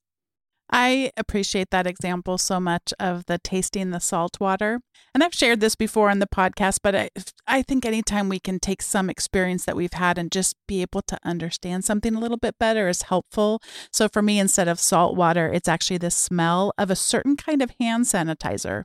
I 0.70 1.12
appreciate 1.16 1.70
that 1.72 1.88
example 1.88 2.38
so 2.38 2.60
much 2.60 2.94
of 3.00 3.26
the 3.26 3.38
tasting 3.38 3.92
the 3.92 4.00
salt 4.00 4.38
water. 4.40 4.82
And 5.14 5.24
I've 5.24 5.34
shared 5.34 5.62
this 5.62 5.76
before 5.76 6.10
on 6.10 6.20
the 6.20 6.28
podcast, 6.28 6.80
but 6.84 6.96
I, 6.96 7.10
I 7.48 7.62
think 7.62 7.86
anytime 7.86 8.28
we 8.28 8.40
can 8.40 8.60
take 8.60 8.82
some 8.82 9.10
experience 9.10 9.66
that 9.66 9.76
we've 9.76 9.94
had 9.94 10.18
and 10.18 10.32
just 10.32 10.56
be 10.68 10.82
able 10.82 11.02
to 11.04 11.18
understand 11.24 11.86
something 11.86 12.14
a 12.14 12.20
little 12.20 12.38
bit 12.38 12.60
better 12.60 12.88
is 12.90 13.04
helpful. 13.04 13.62
So 13.92 14.10
for 14.10 14.22
me, 14.22 14.40
instead 14.40 14.68
of 14.68 14.80
salt 14.80 15.16
water, 15.16 15.52
it's 15.52 15.70
actually 15.70 16.00
the 16.00 16.12
smell 16.12 16.74
of 16.78 16.92
a 16.92 16.96
certain 16.96 17.38
kind 17.38 17.62
of 17.62 17.74
hand 17.80 18.06
sanitizer. 18.06 18.84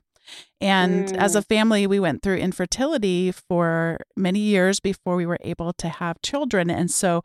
And 0.61 1.09
mm. 1.09 1.17
as 1.17 1.35
a 1.35 1.41
mm. 1.41 1.47
family, 1.47 1.85
we 1.85 1.99
went 1.99 2.21
through 2.21 2.37
infertility 2.37 3.31
for 3.31 3.99
many 4.15 4.39
years 4.39 4.79
before 4.79 5.15
we 5.17 5.25
were 5.25 5.39
able 5.41 5.73
to 5.73 5.89
have 5.89 6.21
children. 6.21 6.69
And 6.69 6.89
so 6.89 7.23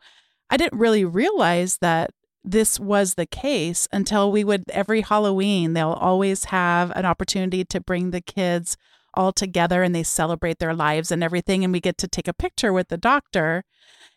I 0.49 0.57
didn't 0.57 0.77
really 0.77 1.05
realize 1.05 1.77
that 1.77 2.11
this 2.43 2.79
was 2.79 3.15
the 3.15 3.25
case 3.25 3.87
until 3.91 4.31
we 4.31 4.43
would, 4.43 4.63
every 4.69 5.01
Halloween, 5.01 5.73
they'll 5.73 5.89
always 5.91 6.45
have 6.45 6.91
an 6.91 7.05
opportunity 7.05 7.65
to 7.65 7.79
bring 7.81 8.11
the 8.11 8.21
kids 8.21 8.77
all 9.13 9.31
together 9.31 9.83
and 9.83 9.93
they 9.93 10.03
celebrate 10.03 10.59
their 10.59 10.73
lives 10.73 11.11
and 11.11 11.23
everything. 11.23 11.63
And 11.63 11.73
we 11.73 11.79
get 11.79 11.97
to 11.99 12.07
take 12.07 12.27
a 12.27 12.33
picture 12.33 12.71
with 12.71 12.87
the 12.87 12.97
doctor 12.97 13.63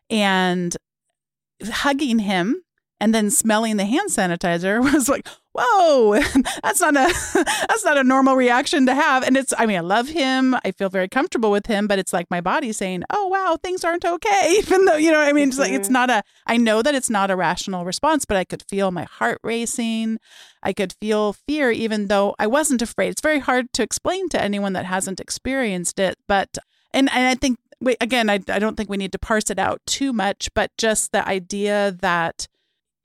and 0.08 0.76
hugging 1.64 2.20
him 2.20 2.62
and 3.02 3.12
then 3.12 3.32
smelling 3.32 3.78
the 3.78 3.84
hand 3.84 4.10
sanitizer 4.10 4.80
was 4.94 5.08
like, 5.08 5.26
whoa, 5.52 6.22
that's 6.62 6.80
not 6.80 6.94
a 6.96 7.12
that's 7.68 7.84
not 7.84 7.98
a 7.98 8.04
normal 8.04 8.36
reaction 8.36 8.86
to 8.86 8.94
have. 8.94 9.24
And 9.24 9.36
it's 9.36 9.52
I 9.58 9.66
mean, 9.66 9.76
I 9.76 9.80
love 9.80 10.08
him. 10.08 10.54
I 10.64 10.70
feel 10.70 10.88
very 10.88 11.08
comfortable 11.08 11.50
with 11.50 11.66
him, 11.66 11.88
but 11.88 11.98
it's 11.98 12.12
like 12.12 12.30
my 12.30 12.40
body 12.40 12.72
saying, 12.72 13.02
Oh 13.10 13.26
wow, 13.26 13.58
things 13.60 13.82
aren't 13.82 14.04
okay. 14.04 14.54
Even 14.58 14.84
though, 14.84 14.94
you 14.94 15.10
know 15.10 15.20
I 15.20 15.32
mean? 15.32 15.48
It's 15.48 15.58
like 15.58 15.72
it's 15.72 15.88
mm-hmm. 15.88 15.94
not 15.94 16.10
a 16.10 16.22
I 16.46 16.56
know 16.56 16.80
that 16.80 16.94
it's 16.94 17.10
not 17.10 17.28
a 17.28 17.36
rational 17.36 17.84
response, 17.84 18.24
but 18.24 18.36
I 18.36 18.44
could 18.44 18.62
feel 18.68 18.92
my 18.92 19.04
heart 19.04 19.40
racing. 19.42 20.18
I 20.62 20.72
could 20.72 20.92
feel 21.00 21.32
fear 21.32 21.72
even 21.72 22.06
though 22.06 22.36
I 22.38 22.46
wasn't 22.46 22.82
afraid. 22.82 23.08
It's 23.08 23.20
very 23.20 23.40
hard 23.40 23.72
to 23.72 23.82
explain 23.82 24.28
to 24.28 24.40
anyone 24.40 24.74
that 24.74 24.86
hasn't 24.86 25.18
experienced 25.18 25.98
it. 25.98 26.18
But 26.28 26.56
and, 26.94 27.10
and 27.12 27.26
I 27.26 27.34
think 27.34 27.58
again, 28.00 28.30
I, 28.30 28.34
I 28.46 28.60
don't 28.60 28.76
think 28.76 28.88
we 28.88 28.96
need 28.96 29.10
to 29.10 29.18
parse 29.18 29.50
it 29.50 29.58
out 29.58 29.80
too 29.86 30.12
much, 30.12 30.50
but 30.54 30.70
just 30.78 31.10
the 31.10 31.26
idea 31.26 31.96
that 32.00 32.46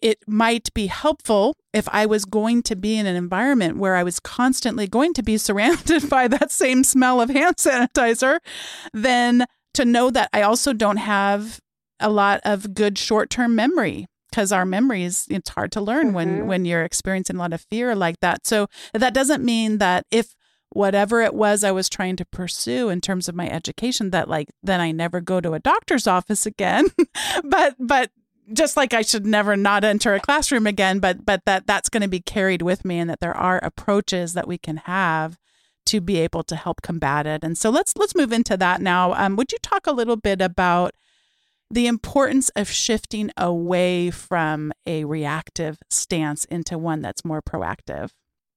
it 0.02 0.20
might 0.28 0.74
be 0.74 0.88
helpful 0.88 1.56
if 1.74 1.88
I 1.90 2.06
was 2.06 2.26
going 2.26 2.64
to 2.64 2.76
be 2.76 2.98
in 2.98 3.06
an 3.06 3.16
environment 3.16 3.78
where 3.78 3.96
I 3.96 4.04
was 4.04 4.20
constantly 4.20 4.88
going 4.88 5.14
to 5.16 5.24
be 5.24 5.38
surrounded 5.38 6.10
by 6.10 6.28
that 6.28 6.52
same 6.52 6.84
smell 6.84 7.22
of 7.22 7.30
hand 7.30 7.58
sanitizer, 7.58 8.40
then 8.94 9.46
to 9.74 9.86
know 9.86 10.10
that 10.10 10.30
I 10.34 10.42
also 10.42 10.74
don't 10.74 10.98
have 10.98 11.60
a 12.00 12.10
lot 12.10 12.42
of 12.44 12.74
good 12.74 12.98
short 12.98 13.30
term 13.30 13.56
memory 13.56 14.08
because 14.30 14.52
our 14.52 14.66
memories 14.66 15.26
it's 15.30 15.50
hard 15.50 15.72
to 15.72 15.82
learn 15.82 16.08
mm-hmm. 16.08 16.16
when 16.16 16.48
when 16.48 16.66
you're 16.66 16.84
experiencing 16.84 17.38
a 17.38 17.40
lot 17.40 17.54
of 17.54 17.66
fear 17.72 17.96
like 17.96 18.20
that 18.20 18.46
so 18.46 18.68
that 18.94 19.14
doesn't 19.14 19.44
mean 19.44 19.80
that 19.80 20.06
if 20.12 20.36
whatever 20.70 21.22
it 21.22 21.34
was 21.34 21.64
I 21.64 21.72
was 21.72 21.90
trying 21.90 22.18
to 22.18 22.26
pursue 22.26 22.90
in 22.90 23.02
terms 23.02 23.28
of 23.28 23.36
my 23.36 23.50
education 23.50 24.12
that 24.12 24.30
like 24.30 24.50
then 24.62 24.80
I 24.80 24.92
never 24.92 25.22
go 25.22 25.42
to 25.42 25.54
a 25.54 25.60
doctor's 25.60 26.06
office 26.06 26.46
again 26.46 26.88
but 27.44 27.76
but 27.80 28.12
just 28.54 28.78
like 28.78 28.94
I 28.94 29.02
should 29.02 29.26
never 29.26 29.56
not 29.56 29.84
enter 29.84 30.14
a 30.14 30.20
classroom 30.20 30.68
again, 30.68 31.00
but 31.00 31.26
but 31.26 31.44
that 31.46 31.68
that's 31.68 31.90
going 31.90 32.02
to 32.02 32.08
be 32.08 32.20
carried 32.20 32.62
with 32.62 32.86
me, 32.86 33.00
and 33.00 33.10
that 33.10 33.20
there 33.20 33.36
are 33.36 33.60
approaches 33.64 34.34
that 34.34 34.48
we 34.48 34.58
can 34.58 34.78
have 34.78 35.38
to 35.88 36.02
be 36.02 36.18
able 36.18 36.44
to 36.44 36.56
help 36.56 36.82
combat 36.82 37.26
it. 37.26 37.44
And 37.44 37.58
so 37.58 37.70
let's 37.70 37.94
let's 37.98 38.16
move 38.16 38.32
into 38.32 38.58
that 38.58 38.82
now. 38.82 39.14
Um, 39.14 39.36
would 39.36 39.52
you 39.52 39.58
talk 39.62 39.88
a 39.88 39.92
little 39.92 40.18
bit 40.18 40.42
about 40.42 40.94
the 41.70 41.88
importance 41.88 42.50
of 42.50 42.70
shifting 42.70 43.32
away 43.36 44.10
from 44.10 44.72
a 44.86 45.04
reactive 45.06 45.80
stance 45.90 46.46
into 46.46 46.78
one 46.78 47.02
that's 47.02 47.26
more 47.26 47.42
proactive? 47.42 48.12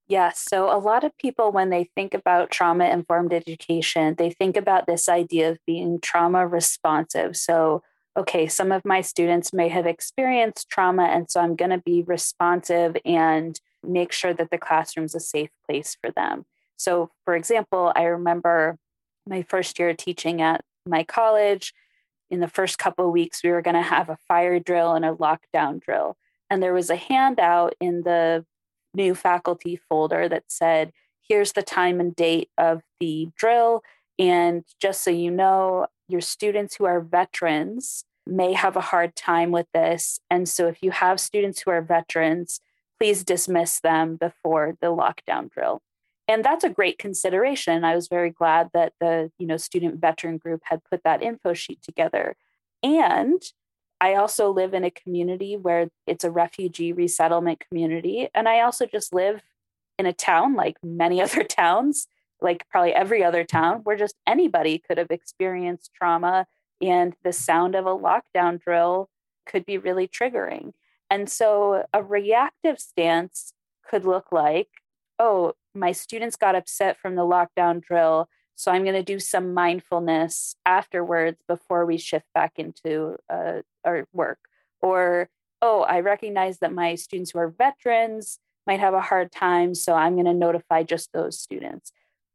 Yes. 0.07 0.45
So, 0.45 0.75
a 0.75 0.77
lot 0.77 1.05
of 1.05 1.17
people, 1.17 1.53
when 1.53 1.69
they 1.69 1.89
think 1.95 2.13
about 2.13 2.51
trauma 2.51 2.85
informed 2.89 3.31
education, 3.31 4.15
they 4.17 4.29
think 4.29 4.57
about 4.57 4.85
this 4.85 5.07
idea 5.07 5.51
of 5.51 5.57
being 5.65 5.99
trauma 6.01 6.45
responsive. 6.45 7.37
So, 7.37 7.81
okay, 8.17 8.47
some 8.47 8.71
of 8.71 8.83
my 8.83 9.01
students 9.01 9.53
may 9.53 9.69
have 9.69 9.85
experienced 9.85 10.69
trauma, 10.69 11.03
and 11.03 11.29
so 11.29 11.39
I'm 11.39 11.55
going 11.55 11.71
to 11.71 11.77
be 11.77 12.03
responsive 12.03 12.97
and 13.05 13.59
make 13.83 14.11
sure 14.11 14.33
that 14.33 14.51
the 14.51 14.57
classroom's 14.57 15.15
a 15.15 15.19
safe 15.19 15.49
place 15.65 15.95
for 16.01 16.11
them. 16.11 16.45
So, 16.77 17.11
for 17.25 17.35
example, 17.35 17.91
I 17.95 18.03
remember 18.03 18.77
my 19.27 19.43
first 19.43 19.79
year 19.79 19.93
teaching 19.93 20.41
at 20.41 20.63
my 20.85 21.03
college. 21.03 21.73
In 22.29 22.39
the 22.39 22.47
first 22.47 22.79
couple 22.79 23.05
of 23.05 23.11
weeks, 23.11 23.43
we 23.43 23.51
were 23.51 23.61
going 23.61 23.75
to 23.75 23.81
have 23.81 24.09
a 24.09 24.17
fire 24.27 24.59
drill 24.59 24.93
and 24.93 25.05
a 25.05 25.13
lockdown 25.13 25.81
drill. 25.81 26.17
And 26.49 26.61
there 26.61 26.73
was 26.73 26.89
a 26.89 26.95
handout 26.95 27.75
in 27.79 28.03
the 28.03 28.45
new 28.93 29.15
faculty 29.15 29.79
folder 29.89 30.27
that 30.29 30.45
said, 30.47 30.91
here's 31.27 31.53
the 31.53 31.61
time 31.61 31.99
and 31.99 32.15
date 32.15 32.49
of 32.57 32.81
the 32.99 33.29
drill. 33.35 33.83
And 34.17 34.63
just 34.81 35.01
so 35.01 35.11
you 35.11 35.31
know, 35.31 35.87
your 36.11 36.21
students 36.21 36.75
who 36.75 36.85
are 36.85 36.99
veterans 36.99 38.03
may 38.27 38.53
have 38.53 38.75
a 38.75 38.81
hard 38.81 39.15
time 39.15 39.51
with 39.51 39.67
this. 39.73 40.19
And 40.29 40.47
so 40.47 40.67
if 40.67 40.81
you 40.81 40.91
have 40.91 41.19
students 41.19 41.61
who 41.61 41.71
are 41.71 41.81
veterans, 41.81 42.59
please 42.99 43.23
dismiss 43.23 43.79
them 43.79 44.15
before 44.15 44.75
the 44.81 44.87
lockdown 44.87 45.49
drill. 45.49 45.81
And 46.27 46.45
that's 46.45 46.63
a 46.63 46.69
great 46.69 46.97
consideration. 46.97 47.83
I 47.83 47.95
was 47.95 48.07
very 48.07 48.29
glad 48.29 48.69
that 48.73 48.93
the, 48.99 49.31
you 49.37 49.47
know, 49.47 49.57
student 49.57 49.99
veteran 49.99 50.37
group 50.37 50.61
had 50.65 50.83
put 50.89 51.03
that 51.03 51.23
info 51.23 51.53
sheet 51.53 51.81
together. 51.81 52.35
And 52.83 53.41
I 53.99 54.15
also 54.15 54.51
live 54.51 54.73
in 54.73 54.83
a 54.83 54.91
community 54.91 55.57
where 55.57 55.89
it's 56.07 56.23
a 56.23 56.31
refugee 56.31 56.93
resettlement 56.93 57.63
community. 57.67 58.29
And 58.33 58.47
I 58.47 58.61
also 58.61 58.85
just 58.85 59.13
live 59.13 59.41
in 59.99 60.05
a 60.05 60.13
town 60.13 60.55
like 60.55 60.77
many 60.83 61.21
other 61.23 61.43
towns 61.43 62.07
like 62.41 62.67
probably 62.69 62.93
every 62.93 63.23
other 63.23 63.43
town 63.43 63.81
where 63.83 63.95
just 63.95 64.15
anybody 64.27 64.79
could 64.79 64.97
have 64.97 65.11
experienced 65.11 65.91
trauma 65.93 66.47
and 66.81 67.13
the 67.23 67.31
sound 67.31 67.75
of 67.75 67.85
a 67.85 67.95
lockdown 67.95 68.59
drill 68.59 69.09
could 69.45 69.65
be 69.65 69.77
really 69.77 70.07
triggering. 70.07 70.71
And 71.09 71.29
so 71.29 71.85
a 71.93 72.01
reactive 72.01 72.79
stance 72.79 73.53
could 73.87 74.05
look 74.05 74.31
like, 74.31 74.69
oh, 75.19 75.53
my 75.75 75.91
students 75.91 76.35
got 76.35 76.55
upset 76.55 76.97
from 76.97 77.15
the 77.15 77.21
lockdown 77.21 77.81
drill. 77.81 78.29
So 78.55 78.71
I'm 78.71 78.83
going 78.83 78.95
to 78.95 79.03
do 79.03 79.19
some 79.19 79.53
mindfulness 79.53 80.55
afterwards 80.65 81.37
before 81.47 81.85
we 81.85 81.97
shift 81.97 82.25
back 82.33 82.53
into 82.57 83.17
uh, 83.29 83.61
our 83.83 84.07
work. 84.13 84.39
Or, 84.81 85.29
oh, 85.61 85.81
I 85.81 85.99
recognize 85.99 86.59
that 86.59 86.73
my 86.73 86.95
students 86.95 87.31
who 87.31 87.39
are 87.39 87.49
veterans 87.49 88.39
might 88.65 88.79
have 88.79 88.93
a 88.93 89.01
hard 89.01 89.31
time. 89.31 89.75
So 89.75 89.93
I'm 89.93 90.13
going 90.13 90.25
to 90.25 90.33
notify 90.33 90.83
just 90.83 91.11
those 91.13 91.39
students 91.39 91.91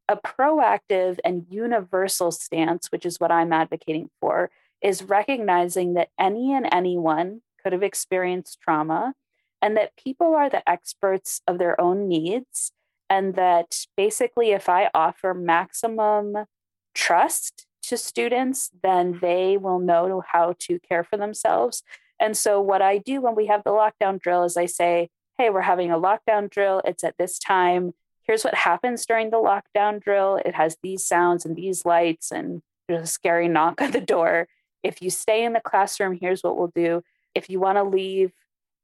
A 0.08 0.16
proactive 0.16 1.18
and 1.24 1.46
universal 1.48 2.30
stance, 2.30 2.92
which 2.92 3.04
is 3.04 3.18
what 3.18 3.32
I'm 3.32 3.52
advocating 3.52 4.10
for, 4.20 4.50
is 4.80 5.02
recognizing 5.02 5.94
that 5.94 6.10
any 6.18 6.52
and 6.52 6.68
anyone 6.70 7.42
could 7.62 7.72
have 7.72 7.82
experienced 7.82 8.60
trauma 8.60 9.14
and 9.60 9.76
that 9.76 9.96
people 9.96 10.34
are 10.34 10.48
the 10.48 10.68
experts 10.68 11.40
of 11.48 11.58
their 11.58 11.80
own 11.80 12.06
needs. 12.06 12.72
And 13.08 13.34
that 13.34 13.86
basically, 13.96 14.52
if 14.52 14.68
I 14.68 14.90
offer 14.94 15.34
maximum 15.34 16.46
trust 16.94 17.66
to 17.84 17.96
students, 17.96 18.70
then 18.82 19.18
they 19.20 19.56
will 19.56 19.78
know 19.78 20.22
how 20.26 20.54
to 20.60 20.78
care 20.80 21.04
for 21.04 21.16
themselves. 21.16 21.82
And 22.18 22.36
so, 22.36 22.60
what 22.60 22.82
I 22.82 22.98
do 22.98 23.20
when 23.20 23.34
we 23.34 23.46
have 23.46 23.62
the 23.64 23.70
lockdown 23.70 24.20
drill 24.20 24.44
is 24.44 24.56
I 24.56 24.66
say, 24.66 25.10
Hey, 25.38 25.50
we're 25.50 25.60
having 25.62 25.90
a 25.90 25.98
lockdown 25.98 26.50
drill. 26.50 26.80
It's 26.84 27.04
at 27.04 27.18
this 27.18 27.38
time. 27.38 27.92
Here's 28.26 28.44
what 28.44 28.54
happens 28.54 29.06
during 29.06 29.30
the 29.30 29.36
lockdown 29.36 30.02
drill. 30.02 30.40
It 30.44 30.54
has 30.54 30.76
these 30.82 31.06
sounds 31.06 31.44
and 31.44 31.54
these 31.56 31.84
lights, 31.84 32.32
and 32.32 32.62
there's 32.88 33.02
a 33.02 33.12
scary 33.12 33.48
knock 33.48 33.80
on 33.80 33.92
the 33.92 34.00
door. 34.00 34.48
If 34.82 35.02
you 35.02 35.10
stay 35.10 35.44
in 35.44 35.52
the 35.52 35.60
classroom, 35.60 36.18
here's 36.20 36.42
what 36.42 36.56
we'll 36.56 36.72
do. 36.74 37.02
If 37.34 37.50
you 37.50 37.60
want 37.60 37.78
to 37.78 37.84
leave, 37.84 38.32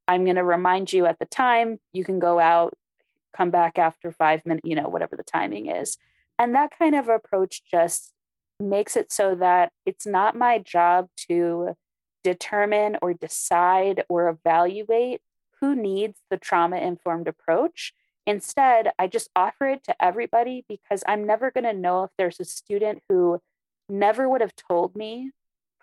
I'm 0.08 0.24
going 0.24 0.36
to 0.36 0.44
remind 0.44 0.92
you 0.92 1.06
at 1.06 1.18
the 1.18 1.26
time. 1.26 1.78
You 1.92 2.04
can 2.04 2.18
go 2.18 2.38
out, 2.38 2.74
come 3.36 3.50
back 3.50 3.78
after 3.78 4.10
five 4.10 4.44
minutes, 4.44 4.66
you 4.66 4.74
know, 4.74 4.88
whatever 4.88 5.16
the 5.16 5.22
timing 5.22 5.66
is. 5.66 5.96
And 6.38 6.54
that 6.54 6.72
kind 6.76 6.94
of 6.94 7.08
approach 7.08 7.62
just 7.64 8.12
makes 8.58 8.96
it 8.96 9.12
so 9.12 9.34
that 9.36 9.72
it's 9.86 10.06
not 10.06 10.36
my 10.36 10.58
job 10.58 11.08
to 11.28 11.74
determine 12.24 12.96
or 13.02 13.14
decide 13.14 14.04
or 14.08 14.28
evaluate 14.28 15.20
who 15.60 15.74
needs 15.74 16.18
the 16.30 16.36
trauma 16.36 16.76
informed 16.76 17.28
approach. 17.28 17.92
Instead, 18.26 18.92
I 18.98 19.08
just 19.08 19.30
offer 19.34 19.66
it 19.66 19.84
to 19.84 20.04
everybody 20.04 20.64
because 20.68 21.02
I'm 21.06 21.26
never 21.26 21.50
going 21.50 21.64
to 21.64 21.72
know 21.72 22.04
if 22.04 22.10
there's 22.16 22.38
a 22.38 22.44
student 22.44 23.02
who 23.08 23.40
never 23.88 24.28
would 24.28 24.40
have 24.40 24.54
told 24.54 24.94
me 24.94 25.32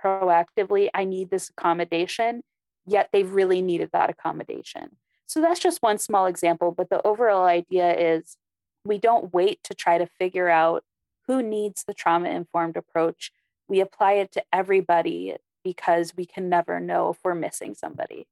proactively, 0.01 0.89
I 0.93 1.03
need 1.03 1.29
this 1.29 1.50
accommodation, 1.50 2.43
yet 2.86 3.10
they've 3.12 3.29
really 3.29 3.62
needed 3.62 3.89
that 3.91 4.10
accommodation. 4.10 4.98
So 5.25 5.41
that's 5.41 5.60
just 5.60 5.81
one 5.81 5.98
small 5.98 6.25
example, 6.25 6.72
but 6.72 6.89
the 6.89 7.05
overall 7.05 7.46
idea 7.46 7.93
is 7.93 8.38
we 8.86 8.98
don't 8.98 9.34
wait 9.34 9.60
to 9.65 9.74
try 9.74 9.98
to 9.98 10.08
figure 10.08 10.50
out 10.50 10.84
who 11.27 11.43
needs 11.43 11.84
the 11.84 11.93
trauma 11.93 12.29
informed 12.29 12.77
approach. 12.77 13.31
We 13.67 13.81
apply 13.81 14.13
it 14.13 14.31
to 14.31 14.43
everybody 14.51 15.36
because 15.63 16.15
we 16.15 16.25
can 16.25 16.50
never 16.50 16.79
know 16.79 17.10
if 17.10 17.17
we're 17.24 17.36
missing 17.36 17.75
somebody. 17.75 18.27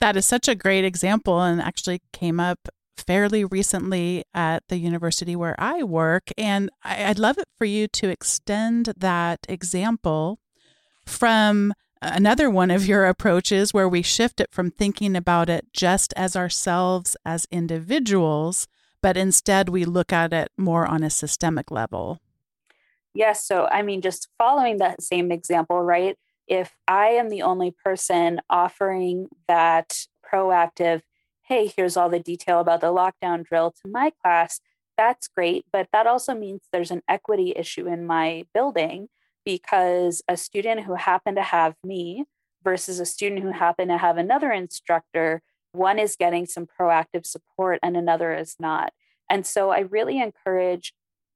That 0.00 0.16
is 0.16 0.24
such 0.24 0.48
a 0.48 0.54
great 0.54 0.84
example 0.84 1.42
and 1.42 1.60
actually 1.60 2.00
came 2.12 2.40
up 2.40 2.68
fairly 3.00 3.44
recently 3.44 4.24
at 4.34 4.62
the 4.68 4.76
university 4.76 5.34
where 5.34 5.54
I 5.58 5.82
work. 5.82 6.30
And 6.38 6.70
I'd 6.84 7.18
love 7.18 7.38
it 7.38 7.48
for 7.56 7.64
you 7.64 7.88
to 7.88 8.08
extend 8.08 8.92
that 8.96 9.40
example 9.48 10.38
from 11.04 11.72
another 12.02 12.48
one 12.48 12.70
of 12.70 12.86
your 12.86 13.04
approaches 13.06 13.74
where 13.74 13.88
we 13.88 14.02
shift 14.02 14.40
it 14.40 14.52
from 14.52 14.70
thinking 14.70 15.16
about 15.16 15.48
it 15.50 15.66
just 15.72 16.14
as 16.16 16.36
ourselves 16.36 17.16
as 17.24 17.46
individuals, 17.50 18.66
but 19.02 19.16
instead 19.16 19.68
we 19.68 19.84
look 19.84 20.12
at 20.12 20.32
it 20.32 20.50
more 20.56 20.86
on 20.86 21.02
a 21.02 21.10
systemic 21.10 21.70
level. 21.70 22.20
Yes. 23.12 23.44
So, 23.44 23.66
I 23.66 23.82
mean, 23.82 24.00
just 24.02 24.28
following 24.38 24.78
that 24.78 25.02
same 25.02 25.32
example, 25.32 25.82
right? 25.82 26.16
If 26.46 26.74
I 26.86 27.08
am 27.10 27.28
the 27.28 27.42
only 27.42 27.74
person 27.84 28.40
offering 28.48 29.28
that 29.48 30.06
proactive, 30.24 31.02
hey, 31.50 31.72
here's 31.76 31.96
all 31.96 32.08
the 32.08 32.20
detail 32.20 32.60
about 32.60 32.80
the 32.80 32.86
lockdown 32.86 33.44
drill 33.44 33.72
to 33.72 33.90
my 33.90 34.12
class, 34.22 34.60
that's 34.96 35.26
great. 35.26 35.64
But 35.72 35.88
that 35.92 36.06
also 36.06 36.32
means 36.32 36.60
there's 36.72 36.92
an 36.92 37.02
equity 37.08 37.52
issue 37.56 37.88
in 37.88 38.06
my 38.06 38.44
building 38.54 39.08
because 39.44 40.22
a 40.28 40.36
student 40.36 40.84
who 40.84 40.94
happened 40.94 41.36
to 41.38 41.42
have 41.42 41.74
me 41.82 42.24
versus 42.62 43.00
a 43.00 43.04
student 43.04 43.42
who 43.42 43.50
happened 43.50 43.90
to 43.90 43.98
have 43.98 44.16
another 44.16 44.52
instructor, 44.52 45.42
one 45.72 45.98
is 45.98 46.14
getting 46.14 46.46
some 46.46 46.68
proactive 46.68 47.26
support 47.26 47.80
and 47.82 47.96
another 47.96 48.32
is 48.32 48.54
not. 48.60 48.92
And 49.28 49.44
so 49.44 49.70
I 49.70 49.80
really 49.80 50.22
encourage 50.22 50.92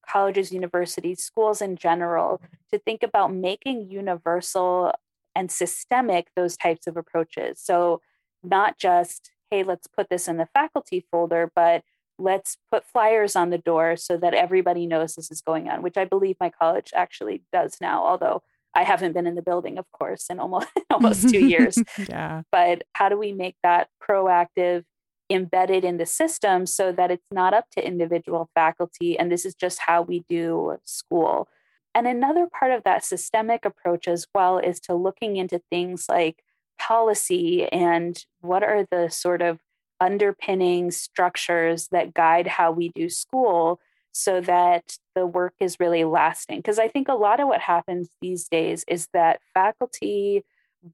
colleges, 0.09 0.53
universities, 0.53 1.25
schools 1.25 1.61
in 1.61 1.75
general 1.75 2.41
to 2.73 2.79
think 2.79 3.03
about 3.03 3.35
making 3.35 3.91
universal 3.91 4.93
and 5.35 5.51
systemic 5.51 6.29
those 6.37 6.57
types 6.57 6.87
of 6.87 6.97
approaches. 6.97 7.61
So, 7.61 8.01
not 8.45 8.79
just, 8.79 9.31
hey, 9.55 9.63
let's 9.63 9.87
put 9.87 10.09
this 10.11 10.27
in 10.27 10.37
the 10.37 10.49
faculty 10.53 11.07
folder, 11.13 11.51
but 11.55 11.85
let's 12.19 12.57
put 12.73 12.85
flyers 12.85 13.37
on 13.37 13.51
the 13.51 13.59
door 13.59 13.97
so 13.97 14.17
that 14.17 14.35
everybody 14.35 14.85
knows 14.87 15.15
this 15.15 15.31
is 15.31 15.41
going 15.41 15.69
on, 15.69 15.81
which 15.83 15.97
I 15.97 16.05
believe 16.05 16.37
my 16.41 16.51
college 16.51 16.91
actually 16.95 17.45
does 17.53 17.77
now, 17.81 18.05
although 18.05 18.43
I 18.75 18.83
haven't 18.83 19.13
been 19.13 19.29
in 19.29 19.37
the 19.37 19.43
building, 19.43 19.79
of 19.79 19.87
course, 19.93 20.27
in 20.29 20.41
almost 20.41 20.69
almost 20.91 21.29
two 21.29 21.47
years. 21.47 21.79
yeah. 22.09 22.43
But 22.51 22.83
how 22.95 23.09
do 23.09 23.17
we 23.17 23.33
make 23.33 23.55
that 23.63 23.89
proactive, 24.03 24.85
embedded 25.31 25.85
in 25.85 25.99
the 25.99 26.07
system 26.07 26.67
so 26.67 26.91
that 26.91 27.13
it's 27.13 27.31
not 27.31 27.55
up 27.55 27.67
to 27.77 27.87
individual 27.87 28.51
faculty? 28.55 29.17
And 29.17 29.31
this 29.31 29.45
is 29.45 29.55
just 29.55 29.79
how 29.87 30.03
we 30.03 30.25
do 30.29 30.79
school. 30.85 31.49
And 31.95 32.09
another 32.09 32.49
part 32.49 32.73
of 32.73 32.83
that 32.83 33.05
systemic 33.05 33.65
approach 33.65 34.09
as 34.09 34.27
well 34.35 34.59
is 34.59 34.81
to 34.81 34.95
looking 34.95 35.37
into 35.37 35.61
things 35.71 36.07
like 36.09 36.43
policy 36.79 37.67
and 37.67 38.25
what 38.41 38.63
are 38.63 38.87
the 38.91 39.09
sort 39.09 39.43
of 39.43 39.61
underpinning 40.01 40.91
structures 40.91 41.89
that 41.89 42.15
guide 42.15 42.47
how 42.47 42.71
we 42.71 42.91
do 42.91 43.09
school 43.09 43.81
so 44.13 44.41
that 44.41 44.97
the 45.15 45.27
work 45.27 45.55
is 45.61 45.81
really 45.81 46.05
lasting. 46.05 46.59
Because 46.59 46.79
I 46.79 46.89
think 46.89 47.09
a 47.09 47.15
lot 47.15 47.41
of 47.41 47.49
what 47.49 47.61
happens 47.61 48.09
these 48.21 48.49
days 48.49 48.85
is 48.87 49.09
that 49.13 49.41
faculty 49.53 50.45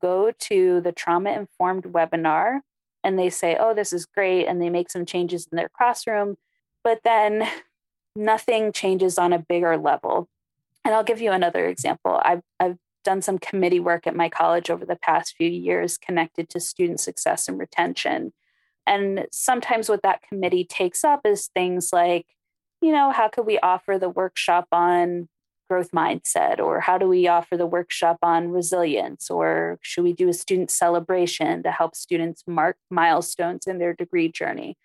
go 0.00 0.32
to 0.38 0.80
the 0.80 0.92
trauma 0.92 1.32
informed 1.32 1.84
webinar 1.84 2.60
and 3.02 3.18
they 3.18 3.30
say, 3.30 3.56
oh, 3.58 3.74
this 3.74 3.92
is 3.92 4.06
great. 4.06 4.46
And 4.46 4.60
they 4.60 4.70
make 4.70 4.90
some 4.90 5.04
changes 5.04 5.46
in 5.50 5.56
their 5.56 5.68
classroom, 5.68 6.36
but 6.84 7.00
then 7.04 7.46
nothing 8.16 8.72
changes 8.72 9.18
on 9.18 9.32
a 9.32 9.38
bigger 9.38 9.76
level. 9.76 10.28
And 10.84 10.94
I'll 10.94 11.04
give 11.04 11.20
you 11.20 11.32
another 11.32 11.66
example. 11.66 12.20
I've, 12.22 12.42
I've 12.58 12.78
done 13.04 13.22
some 13.22 13.38
committee 13.38 13.80
work 13.80 14.06
at 14.06 14.16
my 14.16 14.28
college 14.28 14.70
over 14.70 14.84
the 14.84 14.96
past 14.96 15.34
few 15.36 15.48
years 15.48 15.98
connected 15.98 16.48
to 16.50 16.60
student 16.60 17.00
success 17.00 17.48
and 17.48 17.58
retention. 17.58 18.32
And 18.86 19.26
sometimes 19.32 19.88
what 19.88 20.02
that 20.02 20.22
committee 20.22 20.64
takes 20.64 21.04
up 21.04 21.20
is 21.24 21.48
things 21.48 21.92
like, 21.92 22.26
you 22.80 22.92
know, 22.92 23.10
how 23.10 23.28
could 23.28 23.46
we 23.46 23.58
offer 23.60 23.98
the 23.98 24.08
workshop 24.08 24.66
on 24.72 25.28
growth 25.68 25.92
mindset? 25.92 26.58
Or 26.58 26.80
how 26.80 26.98
do 26.98 27.06
we 27.06 27.28
offer 27.28 27.56
the 27.56 27.66
workshop 27.66 28.18
on 28.22 28.48
resilience? 28.48 29.30
Or 29.30 29.78
should 29.82 30.02
we 30.02 30.12
do 30.12 30.28
a 30.28 30.34
student 30.34 30.70
celebration 30.70 31.62
to 31.62 31.70
help 31.70 31.94
students 31.94 32.42
mark 32.46 32.76
milestones 32.90 33.66
in 33.66 33.78
their 33.78 33.94
degree 33.94 34.30
journey? 34.30 34.76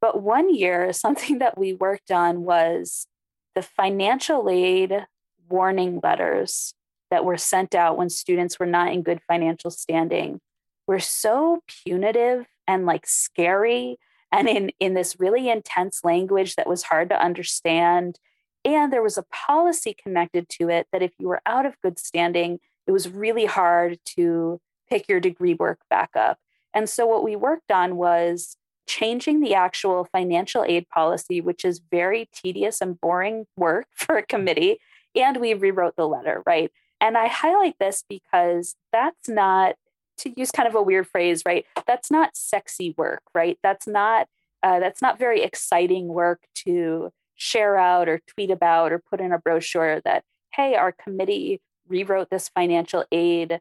But 0.00 0.20
one 0.22 0.52
year, 0.54 0.92
something 1.04 1.38
that 1.38 1.56
we 1.56 1.72
worked 1.72 2.10
on 2.10 2.42
was 2.42 3.06
the 3.54 3.62
financial 3.62 4.50
aid 4.50 5.06
warning 5.48 6.00
letters 6.02 6.74
that 7.14 7.24
were 7.24 7.38
sent 7.38 7.76
out 7.76 7.96
when 7.96 8.10
students 8.10 8.58
were 8.58 8.66
not 8.66 8.92
in 8.92 9.00
good 9.00 9.20
financial 9.28 9.70
standing 9.70 10.40
were 10.88 10.98
so 10.98 11.62
punitive 11.68 12.44
and 12.66 12.86
like 12.86 13.06
scary 13.06 13.96
and 14.32 14.48
in 14.48 14.72
in 14.80 14.94
this 14.94 15.20
really 15.20 15.48
intense 15.48 16.02
language 16.02 16.56
that 16.56 16.66
was 16.66 16.82
hard 16.82 17.08
to 17.10 17.24
understand. 17.24 18.18
And 18.64 18.92
there 18.92 19.00
was 19.00 19.16
a 19.16 19.22
policy 19.46 19.94
connected 19.94 20.48
to 20.58 20.68
it 20.68 20.88
that 20.90 21.02
if 21.02 21.12
you 21.20 21.28
were 21.28 21.40
out 21.46 21.66
of 21.66 21.80
good 21.82 22.00
standing 22.00 22.58
it 22.88 22.90
was 22.90 23.08
really 23.08 23.46
hard 23.46 24.00
to 24.16 24.60
pick 24.90 25.08
your 25.08 25.20
degree 25.20 25.54
work 25.54 25.78
back 25.88 26.10
up. 26.16 26.38
And 26.74 26.88
so 26.88 27.06
what 27.06 27.22
we 27.22 27.36
worked 27.36 27.70
on 27.70 27.94
was 27.94 28.56
changing 28.88 29.38
the 29.40 29.54
actual 29.54 30.08
financial 30.10 30.64
aid 30.64 30.88
policy 30.88 31.40
which 31.40 31.64
is 31.64 31.80
very 31.92 32.28
tedious 32.34 32.80
and 32.80 33.00
boring 33.00 33.46
work 33.56 33.86
for 33.94 34.16
a 34.16 34.26
committee 34.26 34.78
and 35.14 35.36
we 35.36 35.54
rewrote 35.54 35.96
the 35.96 36.08
letter 36.08 36.42
right 36.44 36.72
and 37.04 37.16
i 37.16 37.28
highlight 37.28 37.76
this 37.78 38.04
because 38.08 38.74
that's 38.92 39.28
not 39.28 39.76
to 40.18 40.32
use 40.36 40.50
kind 40.50 40.68
of 40.68 40.74
a 40.74 40.82
weird 40.82 41.06
phrase, 41.06 41.42
right? 41.46 41.64
That's 41.86 42.10
not 42.10 42.36
sexy 42.36 42.94
work, 42.96 43.22
right? 43.34 43.58
That's 43.62 43.86
not 43.86 44.28
uh, 44.62 44.80
that's 44.80 45.02
not 45.02 45.18
very 45.18 45.42
exciting 45.42 46.08
work 46.08 46.44
to 46.54 47.10
share 47.34 47.76
out 47.76 48.08
or 48.08 48.20
tweet 48.26 48.50
about 48.50 48.92
or 48.92 48.98
put 48.98 49.20
in 49.20 49.32
a 49.32 49.38
brochure 49.38 50.00
that 50.04 50.24
hey, 50.52 50.74
our 50.74 50.92
committee 50.92 51.60
rewrote 51.88 52.30
this 52.30 52.48
financial 52.48 53.04
aid 53.12 53.60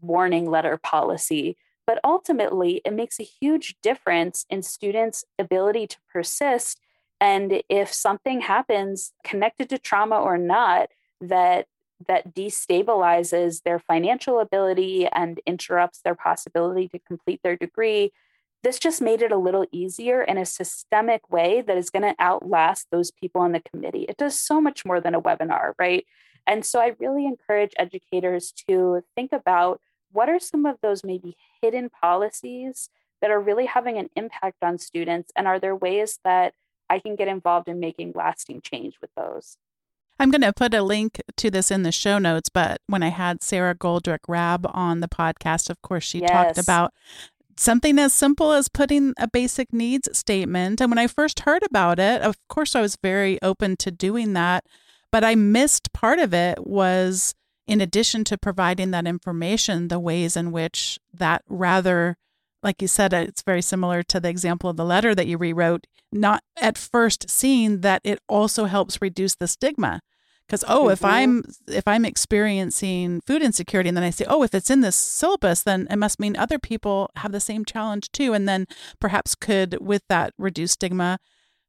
warning 0.00 0.48
letter 0.48 0.76
policy. 0.76 1.56
But 1.86 1.98
ultimately, 2.04 2.80
it 2.84 2.92
makes 2.92 3.18
a 3.18 3.24
huge 3.24 3.76
difference 3.82 4.46
in 4.48 4.62
students' 4.62 5.24
ability 5.38 5.86
to 5.88 5.96
persist. 6.12 6.80
And 7.20 7.62
if 7.68 7.92
something 7.92 8.42
happens 8.42 9.12
connected 9.24 9.68
to 9.70 9.78
trauma 9.78 10.16
or 10.16 10.38
not, 10.38 10.90
that 11.20 11.66
that 12.08 12.34
destabilizes 12.34 13.62
their 13.62 13.78
financial 13.78 14.40
ability 14.40 15.06
and 15.12 15.40
interrupts 15.46 16.00
their 16.00 16.14
possibility 16.14 16.88
to 16.88 16.98
complete 16.98 17.40
their 17.42 17.56
degree, 17.56 18.12
this 18.62 18.78
just 18.78 19.02
made 19.02 19.22
it 19.22 19.32
a 19.32 19.36
little 19.36 19.66
easier 19.72 20.22
in 20.22 20.38
a 20.38 20.46
systemic 20.46 21.30
way 21.30 21.60
that 21.60 21.76
is 21.76 21.90
going 21.90 22.02
to 22.02 22.14
outlast 22.18 22.88
those 22.90 23.10
people 23.10 23.40
on 23.40 23.52
the 23.52 23.62
committee. 23.72 24.06
It 24.08 24.16
does 24.16 24.38
so 24.38 24.60
much 24.60 24.84
more 24.84 25.00
than 25.00 25.14
a 25.14 25.20
webinar, 25.20 25.72
right? 25.78 26.06
And 26.46 26.64
so 26.64 26.80
I 26.80 26.94
really 26.98 27.26
encourage 27.26 27.72
educators 27.78 28.52
to 28.68 29.02
think 29.14 29.32
about 29.32 29.80
what 30.12 30.28
are 30.28 30.38
some 30.38 30.66
of 30.66 30.76
those 30.82 31.04
maybe 31.04 31.36
hidden 31.60 31.90
policies 31.90 32.88
that 33.24 33.30
are 33.30 33.40
really 33.40 33.64
having 33.64 33.96
an 33.96 34.10
impact 34.16 34.58
on 34.62 34.76
students? 34.76 35.32
And 35.34 35.48
are 35.48 35.58
there 35.58 35.74
ways 35.74 36.18
that 36.24 36.52
I 36.90 36.98
can 36.98 37.16
get 37.16 37.26
involved 37.26 37.68
in 37.68 37.80
making 37.80 38.12
lasting 38.14 38.60
change 38.60 38.98
with 39.00 39.08
those? 39.16 39.56
I'm 40.18 40.30
going 40.30 40.42
to 40.42 40.52
put 40.52 40.74
a 40.74 40.82
link 40.82 41.20
to 41.36 41.50
this 41.50 41.70
in 41.70 41.82
the 41.82 41.92
show 41.92 42.18
notes, 42.18 42.48
but 42.48 42.80
when 42.86 43.02
I 43.02 43.08
had 43.08 43.42
Sarah 43.42 43.74
Goldrick 43.74 44.20
Rab 44.28 44.66
on 44.72 45.00
the 45.00 45.08
podcast, 45.08 45.70
of 45.70 45.82
course, 45.82 46.04
she 46.04 46.20
yes. 46.20 46.30
talked 46.30 46.58
about 46.58 46.92
something 47.56 47.98
as 47.98 48.12
simple 48.12 48.52
as 48.52 48.68
putting 48.68 49.14
a 49.18 49.28
basic 49.28 49.72
needs 49.72 50.08
statement. 50.16 50.80
And 50.80 50.90
when 50.90 50.98
I 50.98 51.06
first 51.06 51.40
heard 51.40 51.62
about 51.64 51.98
it, 51.98 52.22
of 52.22 52.36
course, 52.48 52.74
I 52.74 52.80
was 52.80 52.96
very 53.02 53.40
open 53.42 53.76
to 53.78 53.90
doing 53.90 54.32
that, 54.34 54.64
but 55.10 55.24
I 55.24 55.34
missed 55.34 55.92
part 55.92 56.18
of 56.18 56.32
it 56.34 56.66
was 56.66 57.34
in 57.66 57.80
addition 57.80 58.24
to 58.24 58.38
providing 58.38 58.90
that 58.90 59.06
information, 59.06 59.88
the 59.88 60.00
ways 60.00 60.36
in 60.36 60.52
which 60.52 60.98
that 61.12 61.42
rather 61.48 62.16
like 62.64 62.80
you 62.80 62.88
said, 62.88 63.12
it's 63.12 63.42
very 63.42 63.62
similar 63.62 64.02
to 64.02 64.18
the 64.18 64.30
example 64.30 64.70
of 64.70 64.76
the 64.76 64.84
letter 64.84 65.14
that 65.14 65.26
you 65.26 65.36
rewrote, 65.36 65.86
not 66.10 66.42
at 66.60 66.78
first 66.78 67.28
seeing 67.28 67.82
that 67.82 68.00
it 68.02 68.18
also 68.26 68.64
helps 68.64 69.02
reduce 69.02 69.36
the 69.36 69.46
stigma. 69.46 70.00
Because 70.46 70.64
oh, 70.66 70.84
mm-hmm. 70.84 70.92
if 70.92 71.04
I'm 71.04 71.42
if 71.68 71.86
I'm 71.86 72.04
experiencing 72.04 73.20
food 73.26 73.42
insecurity, 73.42 73.88
and 73.88 73.96
then 73.96 74.04
I 74.04 74.10
say, 74.10 74.26
oh, 74.28 74.42
if 74.42 74.54
it's 74.54 74.70
in 74.70 74.80
this 74.80 74.96
syllabus, 74.96 75.62
then 75.62 75.86
it 75.90 75.96
must 75.96 76.20
mean 76.20 76.36
other 76.36 76.58
people 76.58 77.10
have 77.16 77.32
the 77.32 77.40
same 77.40 77.64
challenge 77.64 78.10
too, 78.12 78.34
and 78.34 78.48
then 78.48 78.66
perhaps 79.00 79.34
could, 79.34 79.78
with 79.80 80.02
that 80.08 80.34
reduce 80.38 80.72
stigma, 80.72 81.18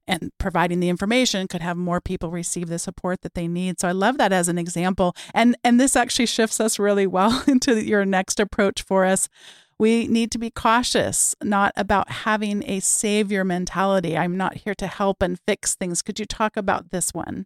and 0.08 0.32
providing 0.38 0.82
the 0.82 0.90
information 0.90 1.48
could 1.48 1.62
have 1.62 1.78
more 1.78 2.02
people 2.02 2.30
receive 2.30 2.68
the 2.68 2.80
support 2.80 3.22
that 3.22 3.34
they 3.34 3.48
need. 3.48 3.80
So 3.80 3.88
I 3.88 3.92
love 3.94 4.18
that 4.18 4.34
as 4.34 4.50
an 4.50 4.58
example. 4.58 5.16
And 5.34 5.56
and 5.64 5.80
this 5.80 5.96
actually 5.96 6.28
shifts 6.28 6.60
us 6.60 6.78
really 6.78 7.08
well 7.08 7.44
into 7.48 7.82
your 7.84 8.06
next 8.06 8.40
approach 8.40 8.82
for 8.82 9.06
us. 9.06 9.30
We 9.78 10.08
need 10.08 10.32
to 10.32 10.38
be 10.38 10.52
cautious, 10.52 11.36
not 11.44 11.74
about 11.76 12.10
having 12.10 12.64
a 12.66 12.80
savior 12.80 13.44
mentality. 13.44 14.18
I'm 14.18 14.38
not 14.38 14.58
here 14.58 14.76
to 14.76 14.88
help 14.88 15.22
and 15.22 15.38
fix 15.46 15.76
things. 15.76 16.02
Could 16.02 16.20
you 16.20 16.26
talk 16.26 16.56
about 16.56 16.92
this 16.92 17.12
one? 17.12 17.46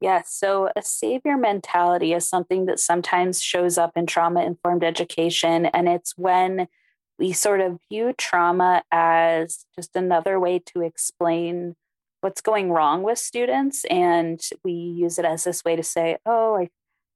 Yes. 0.00 0.30
So, 0.32 0.70
a 0.76 0.82
savior 0.82 1.36
mentality 1.36 2.12
is 2.12 2.28
something 2.28 2.66
that 2.66 2.78
sometimes 2.78 3.42
shows 3.42 3.78
up 3.78 3.92
in 3.96 4.06
trauma 4.06 4.44
informed 4.44 4.84
education. 4.84 5.66
And 5.66 5.88
it's 5.88 6.12
when 6.16 6.68
we 7.18 7.32
sort 7.32 7.60
of 7.60 7.78
view 7.90 8.12
trauma 8.12 8.82
as 8.92 9.64
just 9.74 9.96
another 9.96 10.38
way 10.38 10.58
to 10.58 10.82
explain 10.82 11.74
what's 12.20 12.40
going 12.42 12.70
wrong 12.70 13.02
with 13.02 13.18
students. 13.18 13.84
And 13.86 14.40
we 14.62 14.72
use 14.72 15.18
it 15.18 15.24
as 15.24 15.44
this 15.44 15.64
way 15.64 15.76
to 15.76 15.82
say, 15.82 16.18
oh, 16.26 16.56
I, 16.56 16.68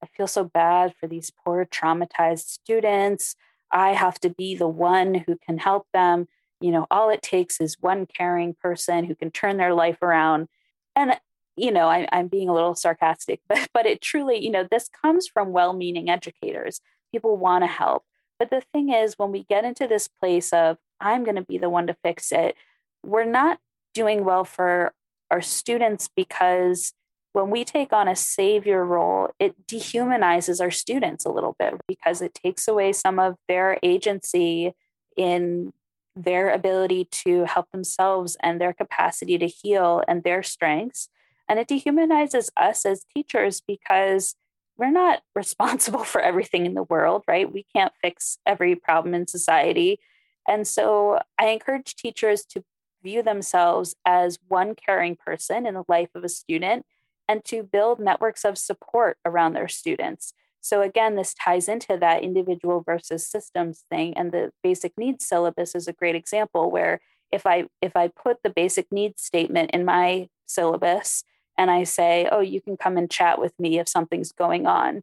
I 0.02 0.06
feel 0.16 0.26
so 0.26 0.44
bad 0.44 0.94
for 0.98 1.06
these 1.06 1.30
poor 1.44 1.66
traumatized 1.66 2.48
students. 2.48 3.36
I 3.72 3.90
have 3.92 4.18
to 4.20 4.30
be 4.30 4.54
the 4.54 4.68
one 4.68 5.14
who 5.26 5.36
can 5.36 5.58
help 5.58 5.86
them. 5.92 6.28
You 6.60 6.72
know, 6.72 6.86
all 6.90 7.10
it 7.10 7.22
takes 7.22 7.60
is 7.60 7.76
one 7.80 8.06
caring 8.06 8.54
person 8.54 9.04
who 9.04 9.14
can 9.14 9.30
turn 9.30 9.56
their 9.56 9.74
life 9.74 10.02
around. 10.02 10.48
And, 10.96 11.18
you 11.56 11.70
know, 11.70 11.88
I, 11.88 12.06
I'm 12.12 12.28
being 12.28 12.48
a 12.48 12.54
little 12.54 12.74
sarcastic, 12.74 13.40
but, 13.48 13.68
but 13.72 13.86
it 13.86 14.00
truly, 14.00 14.42
you 14.42 14.50
know, 14.50 14.66
this 14.68 14.88
comes 14.88 15.26
from 15.26 15.52
well 15.52 15.72
meaning 15.72 16.10
educators. 16.10 16.80
People 17.12 17.36
want 17.36 17.64
to 17.64 17.68
help. 17.68 18.04
But 18.38 18.50
the 18.50 18.62
thing 18.72 18.92
is, 18.92 19.14
when 19.18 19.32
we 19.32 19.44
get 19.44 19.64
into 19.64 19.86
this 19.86 20.08
place 20.08 20.52
of, 20.52 20.78
I'm 21.00 21.24
going 21.24 21.36
to 21.36 21.42
be 21.42 21.58
the 21.58 21.70
one 21.70 21.86
to 21.88 21.96
fix 22.02 22.32
it, 22.32 22.56
we're 23.04 23.24
not 23.24 23.58
doing 23.94 24.24
well 24.24 24.44
for 24.44 24.94
our 25.30 25.40
students 25.40 26.08
because 26.14 26.92
when 27.32 27.50
we 27.50 27.64
take 27.64 27.92
on 27.92 28.08
a 28.08 28.16
savior 28.16 28.84
role, 28.84 29.30
it 29.38 29.66
dehumanizes 29.66 30.60
our 30.60 30.70
students 30.70 31.24
a 31.24 31.30
little 31.30 31.54
bit 31.58 31.74
because 31.86 32.20
it 32.22 32.34
takes 32.34 32.66
away 32.66 32.92
some 32.92 33.18
of 33.18 33.36
their 33.46 33.78
agency 33.82 34.74
in 35.16 35.72
their 36.16 36.50
ability 36.50 37.04
to 37.04 37.44
help 37.44 37.70
themselves 37.70 38.36
and 38.42 38.60
their 38.60 38.72
capacity 38.72 39.38
to 39.38 39.46
heal 39.46 40.02
and 40.08 40.24
their 40.24 40.42
strengths. 40.42 41.08
And 41.48 41.58
it 41.58 41.68
dehumanizes 41.68 42.48
us 42.56 42.84
as 42.84 43.06
teachers 43.14 43.60
because 43.60 44.34
we're 44.76 44.90
not 44.90 45.22
responsible 45.34 46.04
for 46.04 46.20
everything 46.20 46.66
in 46.66 46.74
the 46.74 46.82
world, 46.82 47.22
right? 47.28 47.52
We 47.52 47.64
can't 47.74 47.92
fix 48.02 48.38
every 48.44 48.74
problem 48.74 49.14
in 49.14 49.28
society. 49.28 50.00
And 50.48 50.66
so 50.66 51.20
I 51.38 51.48
encourage 51.48 51.94
teachers 51.94 52.44
to 52.46 52.64
view 53.02 53.22
themselves 53.22 53.94
as 54.04 54.38
one 54.48 54.74
caring 54.74 55.16
person 55.16 55.64
in 55.64 55.74
the 55.74 55.84
life 55.88 56.10
of 56.14 56.24
a 56.24 56.28
student 56.28 56.84
and 57.30 57.44
to 57.44 57.62
build 57.62 58.00
networks 58.00 58.44
of 58.44 58.58
support 58.58 59.16
around 59.24 59.52
their 59.52 59.68
students. 59.68 60.34
So 60.60 60.82
again, 60.82 61.14
this 61.14 61.32
ties 61.32 61.68
into 61.68 61.96
that 61.96 62.24
individual 62.24 62.82
versus 62.82 63.24
systems 63.24 63.84
thing. 63.88 64.16
And 64.16 64.32
the 64.32 64.50
basic 64.64 64.98
needs 64.98 65.24
syllabus 65.24 65.76
is 65.76 65.86
a 65.86 65.92
great 65.92 66.16
example 66.16 66.72
where 66.72 67.00
if 67.30 67.46
I 67.46 67.66
if 67.80 67.94
I 67.94 68.08
put 68.08 68.38
the 68.42 68.50
basic 68.50 68.90
needs 68.90 69.22
statement 69.22 69.70
in 69.70 69.84
my 69.84 70.28
syllabus 70.46 71.22
and 71.56 71.70
I 71.70 71.84
say, 71.84 72.28
oh, 72.32 72.40
you 72.40 72.60
can 72.60 72.76
come 72.76 72.96
and 72.96 73.08
chat 73.08 73.40
with 73.40 73.52
me 73.60 73.78
if 73.78 73.88
something's 73.88 74.32
going 74.32 74.66
on, 74.66 75.02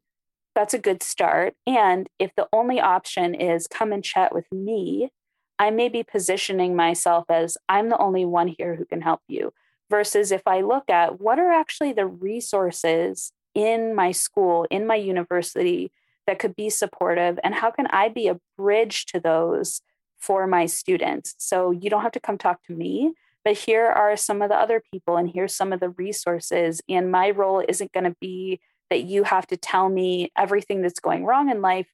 that's 0.53 0.73
a 0.73 0.79
good 0.79 1.01
start. 1.01 1.53
And 1.65 2.09
if 2.19 2.31
the 2.35 2.49
only 2.51 2.81
option 2.81 3.35
is 3.35 3.67
come 3.67 3.93
and 3.93 4.03
chat 4.03 4.35
with 4.35 4.51
me, 4.51 5.11
I 5.57 5.71
may 5.71 5.87
be 5.87 6.03
positioning 6.03 6.75
myself 6.75 7.23
as 7.29 7.57
I'm 7.69 7.87
the 7.87 7.97
only 7.97 8.25
one 8.25 8.49
here 8.49 8.75
who 8.75 8.83
can 8.83 8.99
help 8.99 9.21
you 9.29 9.53
versus 9.89 10.31
if 10.31 10.41
I 10.45 10.61
look 10.61 10.89
at 10.89 11.19
what 11.19 11.39
are 11.39 11.51
actually 11.51 11.93
the 11.93 12.05
resources 12.05 13.31
in 13.53 13.95
my 13.95 14.11
school, 14.11 14.67
in 14.69 14.85
my 14.85 14.95
university 14.95 15.91
that 16.25 16.39
could 16.39 16.55
be 16.55 16.69
supportive, 16.69 17.39
and 17.43 17.55
how 17.55 17.71
can 17.71 17.87
I 17.87 18.09
be 18.09 18.27
a 18.27 18.39
bridge 18.57 19.05
to 19.07 19.19
those 19.19 19.81
for 20.17 20.45
my 20.45 20.65
students? 20.65 21.35
So 21.37 21.71
you 21.71 21.89
don't 21.89 22.01
have 22.01 22.11
to 22.13 22.19
come 22.19 22.37
talk 22.37 22.63
to 22.65 22.73
me, 22.73 23.13
but 23.45 23.57
here 23.57 23.85
are 23.85 24.17
some 24.17 24.41
of 24.41 24.49
the 24.49 24.55
other 24.55 24.81
people, 24.91 25.17
and 25.17 25.29
here's 25.29 25.55
some 25.55 25.71
of 25.71 25.79
the 25.79 25.89
resources. 25.89 26.81
And 26.89 27.11
my 27.11 27.29
role 27.29 27.63
isn't 27.67 27.93
going 27.93 28.03
to 28.03 28.15
be 28.19 28.59
that 28.89 29.03
you 29.03 29.23
have 29.23 29.47
to 29.47 29.57
tell 29.57 29.89
me 29.89 30.31
everything 30.37 30.81
that's 30.81 30.99
going 30.99 31.25
wrong 31.25 31.49
in 31.49 31.61
life. 31.61 31.87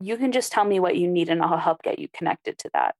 You 0.00 0.16
can 0.16 0.32
just 0.32 0.52
tell 0.52 0.64
me 0.64 0.80
what 0.80 0.96
you 0.96 1.08
need, 1.08 1.28
and 1.28 1.40
I'll 1.42 1.58
help 1.58 1.82
get 1.82 1.98
you 1.98 2.08
connected 2.12 2.58
to 2.58 2.70
that 2.74 2.96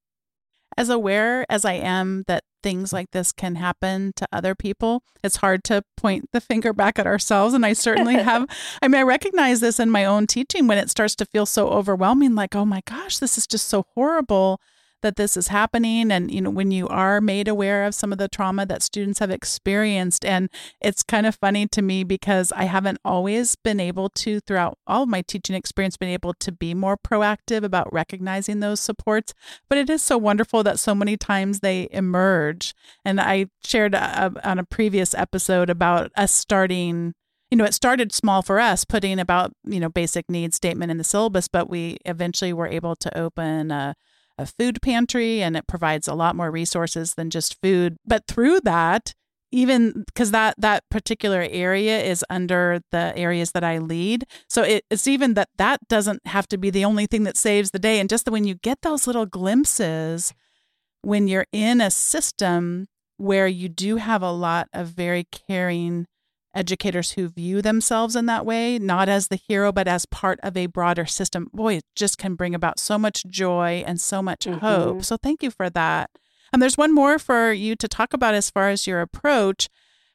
as 0.76 0.88
aware 0.88 1.46
as 1.50 1.64
I 1.64 1.74
am 1.74 2.24
that 2.26 2.44
things 2.66 2.92
like 2.92 3.12
this 3.12 3.30
can 3.30 3.54
happen 3.54 4.12
to 4.16 4.26
other 4.32 4.52
people, 4.56 5.04
it's 5.22 5.36
hard 5.36 5.62
to 5.62 5.84
point 5.96 6.28
the 6.32 6.40
finger 6.40 6.72
back 6.72 6.98
at 6.98 7.06
ourselves. 7.06 7.54
And 7.54 7.64
I 7.64 7.74
certainly 7.74 8.14
have, 8.22 8.44
I 8.82 8.88
mean, 8.88 8.98
I 8.98 9.04
recognize 9.04 9.60
this 9.60 9.78
in 9.78 9.88
my 9.88 10.04
own 10.04 10.26
teaching 10.26 10.66
when 10.66 10.76
it 10.76 10.90
starts 10.90 11.14
to 11.16 11.26
feel 11.26 11.46
so 11.46 11.68
overwhelming 11.68 12.34
like, 12.34 12.56
oh 12.56 12.64
my 12.64 12.82
gosh, 12.84 13.18
this 13.18 13.38
is 13.38 13.46
just 13.46 13.68
so 13.68 13.86
horrible 13.94 14.60
that 15.02 15.16
this 15.16 15.36
is 15.36 15.48
happening 15.48 16.10
and 16.10 16.30
you 16.30 16.40
know 16.40 16.50
when 16.50 16.70
you 16.70 16.88
are 16.88 17.20
made 17.20 17.48
aware 17.48 17.84
of 17.84 17.94
some 17.94 18.12
of 18.12 18.18
the 18.18 18.28
trauma 18.28 18.66
that 18.66 18.82
students 18.82 19.18
have 19.18 19.30
experienced. 19.30 20.24
And 20.24 20.48
it's 20.80 21.02
kind 21.02 21.26
of 21.26 21.36
funny 21.36 21.66
to 21.68 21.82
me 21.82 22.04
because 22.04 22.52
I 22.52 22.64
haven't 22.64 22.98
always 23.04 23.56
been 23.56 23.80
able 23.80 24.08
to 24.10 24.40
throughout 24.40 24.78
all 24.86 25.04
of 25.04 25.08
my 25.08 25.22
teaching 25.22 25.56
experience 25.56 25.96
been 25.96 26.08
able 26.08 26.34
to 26.34 26.52
be 26.52 26.74
more 26.74 26.96
proactive 26.96 27.62
about 27.62 27.92
recognizing 27.92 28.60
those 28.60 28.80
supports. 28.80 29.34
But 29.68 29.78
it 29.78 29.90
is 29.90 30.02
so 30.02 30.18
wonderful 30.18 30.62
that 30.64 30.78
so 30.78 30.94
many 30.94 31.16
times 31.16 31.60
they 31.60 31.88
emerge. 31.90 32.74
And 33.04 33.20
I 33.20 33.46
shared 33.64 33.94
a, 33.94 34.26
a, 34.26 34.48
on 34.48 34.58
a 34.58 34.64
previous 34.64 35.14
episode 35.14 35.70
about 35.70 36.10
us 36.16 36.32
starting 36.32 37.14
you 37.50 37.56
know, 37.56 37.64
it 37.64 37.74
started 37.74 38.12
small 38.12 38.42
for 38.42 38.58
us, 38.58 38.84
putting 38.84 39.20
about, 39.20 39.52
you 39.64 39.78
know, 39.78 39.88
basic 39.88 40.28
needs 40.28 40.56
statement 40.56 40.90
in 40.90 40.98
the 40.98 41.04
syllabus, 41.04 41.46
but 41.46 41.70
we 41.70 41.98
eventually 42.04 42.52
were 42.52 42.66
able 42.66 42.96
to 42.96 43.16
open 43.16 43.70
a 43.70 43.94
a 44.38 44.46
food 44.46 44.80
pantry 44.82 45.42
and 45.42 45.56
it 45.56 45.66
provides 45.66 46.08
a 46.08 46.14
lot 46.14 46.36
more 46.36 46.50
resources 46.50 47.14
than 47.14 47.30
just 47.30 47.60
food. 47.62 47.96
But 48.04 48.26
through 48.26 48.60
that, 48.64 49.14
even 49.52 50.04
because 50.06 50.32
that 50.32 50.54
that 50.58 50.84
particular 50.90 51.46
area 51.48 52.02
is 52.02 52.24
under 52.28 52.80
the 52.90 53.16
areas 53.16 53.52
that 53.52 53.64
I 53.64 53.78
lead, 53.78 54.24
so 54.48 54.62
it, 54.62 54.84
it's 54.90 55.06
even 55.06 55.34
that 55.34 55.48
that 55.56 55.80
doesn't 55.88 56.26
have 56.26 56.48
to 56.48 56.58
be 56.58 56.70
the 56.70 56.84
only 56.84 57.06
thing 57.06 57.22
that 57.24 57.36
saves 57.36 57.70
the 57.70 57.78
day. 57.78 58.00
And 58.00 58.08
just 58.08 58.24
the, 58.24 58.30
when 58.30 58.44
you 58.44 58.54
get 58.54 58.82
those 58.82 59.06
little 59.06 59.26
glimpses, 59.26 60.34
when 61.02 61.28
you're 61.28 61.46
in 61.52 61.80
a 61.80 61.90
system 61.90 62.88
where 63.18 63.46
you 63.46 63.68
do 63.68 63.96
have 63.96 64.22
a 64.22 64.32
lot 64.32 64.68
of 64.72 64.88
very 64.88 65.24
caring 65.24 66.06
educators 66.56 67.12
who 67.12 67.28
view 67.28 67.62
themselves 67.62 68.16
in 68.16 68.26
that 68.26 68.46
way, 68.46 68.78
not 68.78 69.08
as 69.08 69.28
the 69.28 69.36
hero, 69.36 69.70
but 69.70 69.86
as 69.86 70.06
part 70.06 70.40
of 70.42 70.56
a 70.56 70.66
broader 70.66 71.06
system, 71.06 71.50
boy, 71.52 71.76
it 71.76 71.84
just 71.94 72.18
can 72.18 72.34
bring 72.34 72.54
about 72.54 72.78
so 72.78 72.98
much 72.98 73.24
joy 73.26 73.84
and 73.86 74.00
so 74.00 74.22
much 74.22 74.40
mm-hmm. 74.40 74.58
hope. 74.58 75.04
So 75.04 75.16
thank 75.16 75.42
you 75.42 75.50
for 75.50 75.70
that. 75.70 76.10
And 76.52 76.62
there's 76.62 76.78
one 76.78 76.94
more 76.94 77.18
for 77.18 77.52
you 77.52 77.76
to 77.76 77.88
talk 77.88 78.12
about 78.12 78.34
as 78.34 78.50
far 78.50 78.70
as 78.70 78.86
your 78.86 79.00
approach. 79.00 79.68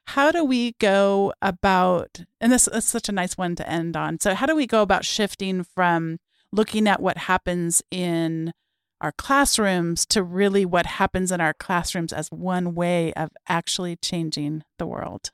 How 0.08 0.32
do 0.32 0.44
we 0.44 0.72
go 0.80 1.32
about, 1.40 2.22
and 2.40 2.50
this 2.50 2.66
is 2.68 2.84
such 2.84 3.08
a 3.08 3.12
nice 3.12 3.38
one 3.38 3.54
to 3.56 3.68
end 3.68 3.96
on. 3.96 4.18
So, 4.18 4.34
how 4.34 4.46
do 4.46 4.56
we 4.56 4.66
go 4.66 4.82
about 4.82 5.04
shifting 5.04 5.62
from 5.62 6.18
looking 6.52 6.88
at 6.88 7.00
what 7.00 7.16
happens 7.16 7.82
in 7.90 8.52
our 9.00 9.12
classrooms 9.12 10.04
to 10.06 10.22
really 10.22 10.64
what 10.64 10.86
happens 10.86 11.30
in 11.30 11.40
our 11.40 11.54
classrooms 11.54 12.12
as 12.12 12.28
one 12.28 12.74
way 12.74 13.12
of 13.12 13.30
actually 13.48 13.96
changing 13.96 14.64
the 14.78 14.86
world? 14.86 15.30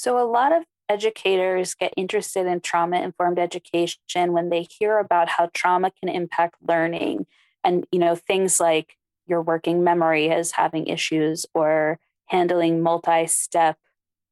So, 0.00 0.18
a 0.18 0.24
lot 0.24 0.52
of 0.52 0.64
educators 0.88 1.74
get 1.74 1.92
interested 1.94 2.46
in 2.46 2.60
trauma 2.60 3.02
informed 3.02 3.38
education 3.38 4.32
when 4.32 4.48
they 4.48 4.62
hear 4.62 4.98
about 4.98 5.28
how 5.28 5.50
trauma 5.52 5.90
can 5.90 6.08
impact 6.08 6.54
learning 6.66 7.26
and 7.62 7.86
you 7.92 7.98
know 7.98 8.16
things 8.16 8.58
like 8.58 8.96
your 9.26 9.42
working 9.42 9.84
memory 9.84 10.28
is 10.28 10.52
having 10.52 10.86
issues 10.86 11.44
or 11.52 11.98
handling 12.28 12.80
multi-step 12.80 13.76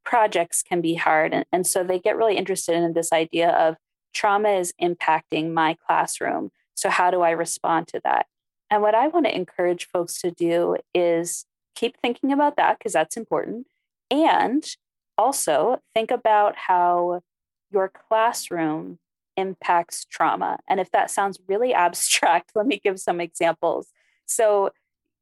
projects 0.06 0.62
can 0.62 0.80
be 0.80 0.94
hard. 0.94 1.34
And, 1.34 1.44
and 1.52 1.66
so 1.66 1.84
they 1.84 1.98
get 1.98 2.16
really 2.16 2.38
interested 2.38 2.74
in 2.74 2.94
this 2.94 3.12
idea 3.12 3.50
of 3.50 3.76
trauma 4.14 4.48
is 4.48 4.72
impacting 4.80 5.52
my 5.52 5.76
classroom. 5.86 6.50
So 6.76 6.88
how 6.88 7.10
do 7.10 7.20
i 7.20 7.30
respond 7.30 7.88
to 7.88 8.00
that? 8.04 8.24
And 8.70 8.80
what 8.80 8.94
I 8.94 9.08
want 9.08 9.26
to 9.26 9.36
encourage 9.36 9.86
folks 9.86 10.18
to 10.22 10.30
do 10.30 10.76
is 10.94 11.44
keep 11.74 11.98
thinking 12.00 12.32
about 12.32 12.56
that 12.56 12.78
because 12.78 12.94
that's 12.94 13.18
important. 13.18 13.66
And 14.10 14.64
also 15.18 15.80
think 15.94 16.10
about 16.10 16.56
how 16.56 17.20
your 17.70 17.90
classroom 17.90 18.98
impacts 19.36 20.04
trauma. 20.04 20.58
And 20.68 20.80
if 20.80 20.90
that 20.92 21.10
sounds 21.10 21.38
really 21.46 21.74
abstract, 21.86 22.52
let 22.54 22.66
me 22.66 22.80
give 22.82 23.00
some 23.00 23.20
examples. 23.20 23.88
So, 24.26 24.70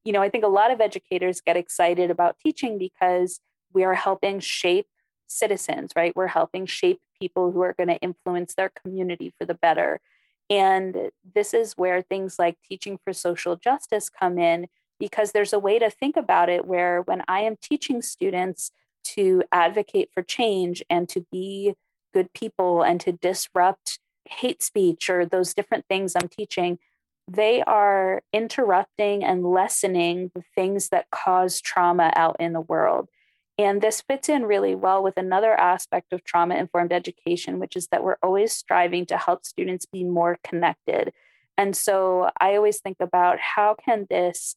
you 0.04 0.12
know, 0.12 0.22
I 0.22 0.28
think 0.28 0.44
a 0.44 0.48
lot 0.48 0.70
of 0.70 0.80
educators 0.80 1.40
get 1.40 1.56
excited 1.56 2.10
about 2.10 2.36
teaching 2.38 2.78
because 2.78 3.40
we 3.72 3.82
are 3.84 3.94
helping 3.94 4.40
shape 4.40 4.86
citizens, 5.26 5.92
right? 5.96 6.14
We're 6.14 6.28
helping 6.28 6.66
shape 6.66 7.00
people 7.20 7.50
who 7.50 7.62
are 7.62 7.74
going 7.76 7.88
to 7.88 7.96
influence 7.96 8.54
their 8.54 8.70
community 8.70 9.34
for 9.38 9.44
the 9.44 9.54
better. 9.54 10.00
And 10.48 11.10
this 11.34 11.52
is 11.52 11.72
where 11.76 12.02
things 12.02 12.38
like 12.38 12.56
teaching 12.66 12.98
for 13.02 13.12
social 13.12 13.56
justice 13.56 14.08
come 14.08 14.38
in 14.38 14.68
because 15.00 15.32
there's 15.32 15.52
a 15.52 15.58
way 15.58 15.78
to 15.78 15.90
think 15.90 16.16
about 16.16 16.48
it 16.48 16.66
where 16.66 17.02
when 17.02 17.22
I 17.26 17.40
am 17.40 17.56
teaching 17.60 18.00
students 18.00 18.70
to 19.14 19.42
advocate 19.52 20.10
for 20.12 20.22
change 20.22 20.82
and 20.88 21.08
to 21.10 21.26
be 21.30 21.74
good 22.14 22.32
people 22.32 22.82
and 22.82 23.00
to 23.00 23.12
disrupt 23.12 23.98
hate 24.24 24.62
speech 24.62 25.08
or 25.10 25.24
those 25.24 25.54
different 25.54 25.84
things 25.88 26.14
I'm 26.14 26.28
teaching, 26.28 26.78
they 27.28 27.62
are 27.62 28.22
interrupting 28.32 29.24
and 29.24 29.44
lessening 29.44 30.30
the 30.34 30.44
things 30.54 30.88
that 30.90 31.10
cause 31.10 31.60
trauma 31.60 32.12
out 32.14 32.36
in 32.38 32.52
the 32.52 32.60
world. 32.60 33.08
And 33.58 33.80
this 33.80 34.02
fits 34.02 34.28
in 34.28 34.44
really 34.44 34.74
well 34.74 35.02
with 35.02 35.16
another 35.16 35.54
aspect 35.58 36.12
of 36.12 36.24
trauma 36.24 36.56
informed 36.56 36.92
education, 36.92 37.58
which 37.58 37.74
is 37.74 37.88
that 37.88 38.04
we're 38.04 38.18
always 38.22 38.52
striving 38.52 39.06
to 39.06 39.16
help 39.16 39.46
students 39.46 39.86
be 39.86 40.04
more 40.04 40.38
connected. 40.44 41.12
And 41.56 41.74
so 41.74 42.30
I 42.38 42.54
always 42.56 42.80
think 42.80 42.98
about 43.00 43.38
how 43.40 43.74
can 43.82 44.06
this 44.10 44.56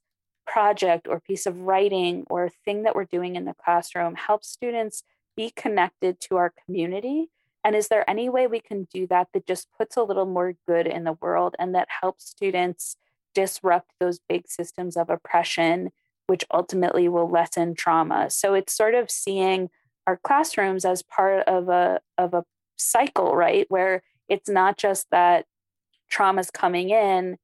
project 0.51 1.07
or 1.07 1.19
piece 1.19 1.45
of 1.45 1.61
writing 1.61 2.25
or 2.29 2.49
thing 2.65 2.83
that 2.83 2.95
we're 2.95 3.05
doing 3.05 3.35
in 3.35 3.45
the 3.45 3.53
classroom 3.53 4.15
help 4.15 4.43
students 4.43 5.03
be 5.37 5.51
connected 5.55 6.19
to 6.19 6.37
our 6.37 6.53
community? 6.65 7.29
And 7.63 7.75
is 7.75 7.89
there 7.89 8.09
any 8.09 8.29
way 8.29 8.47
we 8.47 8.59
can 8.59 8.87
do 8.93 9.05
that 9.07 9.27
that 9.33 9.45
just 9.45 9.67
puts 9.77 9.95
a 9.95 10.03
little 10.03 10.25
more 10.25 10.53
good 10.67 10.87
in 10.87 11.03
the 11.03 11.17
world 11.21 11.55
and 11.59 11.75
that 11.75 11.87
helps 12.01 12.25
students 12.25 12.95
disrupt 13.35 13.91
those 13.99 14.19
big 14.27 14.47
systems 14.47 14.97
of 14.97 15.09
oppression 15.09 15.91
which 16.29 16.45
ultimately 16.51 17.09
will 17.09 17.27
lessen 17.27 17.73
trauma. 17.73 18.29
So 18.29 18.53
it's 18.53 18.71
sort 18.71 18.93
of 18.93 19.09
seeing 19.09 19.71
our 20.05 20.15
classrooms 20.15 20.85
as 20.85 21.01
part 21.01 21.47
of 21.47 21.69
a 21.69 22.01
of 22.19 22.35
a 22.35 22.45
cycle, 22.77 23.35
right? 23.35 23.65
Where 23.69 24.03
it's 24.27 24.47
not 24.47 24.77
just 24.77 25.07
that 25.09 25.45
trauma's 26.07 26.51
coming 26.51 26.91
in 26.91 27.37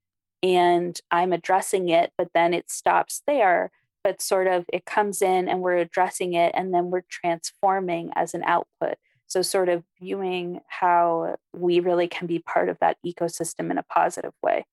and 0.45 1.01
I'm 1.09 1.33
addressing 1.33 1.89
it, 1.89 2.13
but 2.19 2.29
then 2.35 2.53
it 2.53 2.69
stops 2.69 3.23
there. 3.25 3.71
But 4.03 4.21
sort 4.21 4.45
of 4.45 4.65
it 4.71 4.85
comes 4.85 5.23
in 5.23 5.49
and 5.49 5.61
we're 5.61 5.77
addressing 5.77 6.33
it 6.33 6.51
and 6.55 6.71
then 6.71 6.91
we're 6.91 7.05
transforming 7.09 8.11
as 8.15 8.35
an 8.35 8.43
output. 8.43 8.97
So, 9.25 9.41
sort 9.41 9.69
of 9.69 9.83
viewing 9.99 10.61
how 10.67 11.37
we 11.51 11.79
really 11.79 12.07
can 12.07 12.27
be 12.27 12.37
part 12.37 12.69
of 12.69 12.77
that 12.79 12.97
ecosystem 13.03 13.71
in 13.71 13.79
a 13.79 13.83
positive 13.83 14.33
way. 14.43 14.67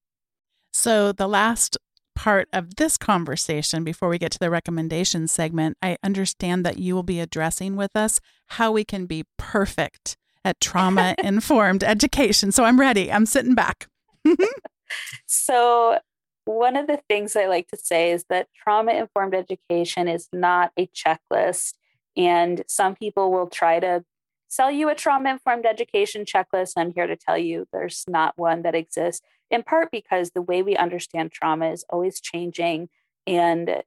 So, 0.74 1.12
the 1.12 1.26
last 1.26 1.78
part 2.14 2.48
of 2.52 2.76
this 2.76 2.98
conversation, 2.98 3.82
before 3.82 4.10
we 4.10 4.18
get 4.18 4.32
to 4.32 4.38
the 4.38 4.50
recommendation 4.50 5.26
segment, 5.26 5.78
I 5.80 5.96
understand 6.04 6.66
that 6.66 6.76
you 6.76 6.94
will 6.94 7.02
be 7.02 7.18
addressing 7.18 7.76
with 7.76 7.96
us 7.96 8.20
how 8.48 8.70
we 8.70 8.84
can 8.84 9.06
be 9.06 9.24
perfect 9.38 10.18
at 10.44 10.60
trauma 10.60 11.14
informed 11.24 11.82
education. 11.94 12.52
So 12.52 12.64
I'm 12.64 12.78
ready. 12.78 13.10
I'm 13.10 13.24
sitting 13.24 13.54
back. 13.54 13.86
so, 15.26 15.98
one 16.44 16.76
of 16.76 16.86
the 16.86 17.00
things 17.08 17.36
I 17.36 17.46
like 17.46 17.68
to 17.68 17.76
say 17.76 18.10
is 18.10 18.24
that 18.28 18.48
trauma 18.54 18.92
informed 18.92 19.34
education 19.34 20.08
is 20.08 20.28
not 20.32 20.72
a 20.76 20.88
checklist. 20.88 21.74
And 22.16 22.64
some 22.66 22.96
people 22.96 23.30
will 23.30 23.46
try 23.46 23.78
to 23.80 24.04
sell 24.48 24.70
you 24.70 24.88
a 24.90 24.94
trauma 24.94 25.30
informed 25.30 25.64
education 25.64 26.24
checklist. 26.24 26.72
I'm 26.76 26.92
here 26.92 27.06
to 27.06 27.16
tell 27.16 27.38
you 27.38 27.66
there's 27.72 28.04
not 28.08 28.34
one 28.36 28.62
that 28.62 28.74
exists 28.74 29.24
in 29.50 29.62
part 29.62 29.90
because 29.90 30.30
the 30.30 30.42
way 30.42 30.62
we 30.62 30.76
understand 30.76 31.30
trauma 31.30 31.70
is 31.70 31.84
always 31.90 32.20
changing. 32.20 32.88
And, 33.26 33.82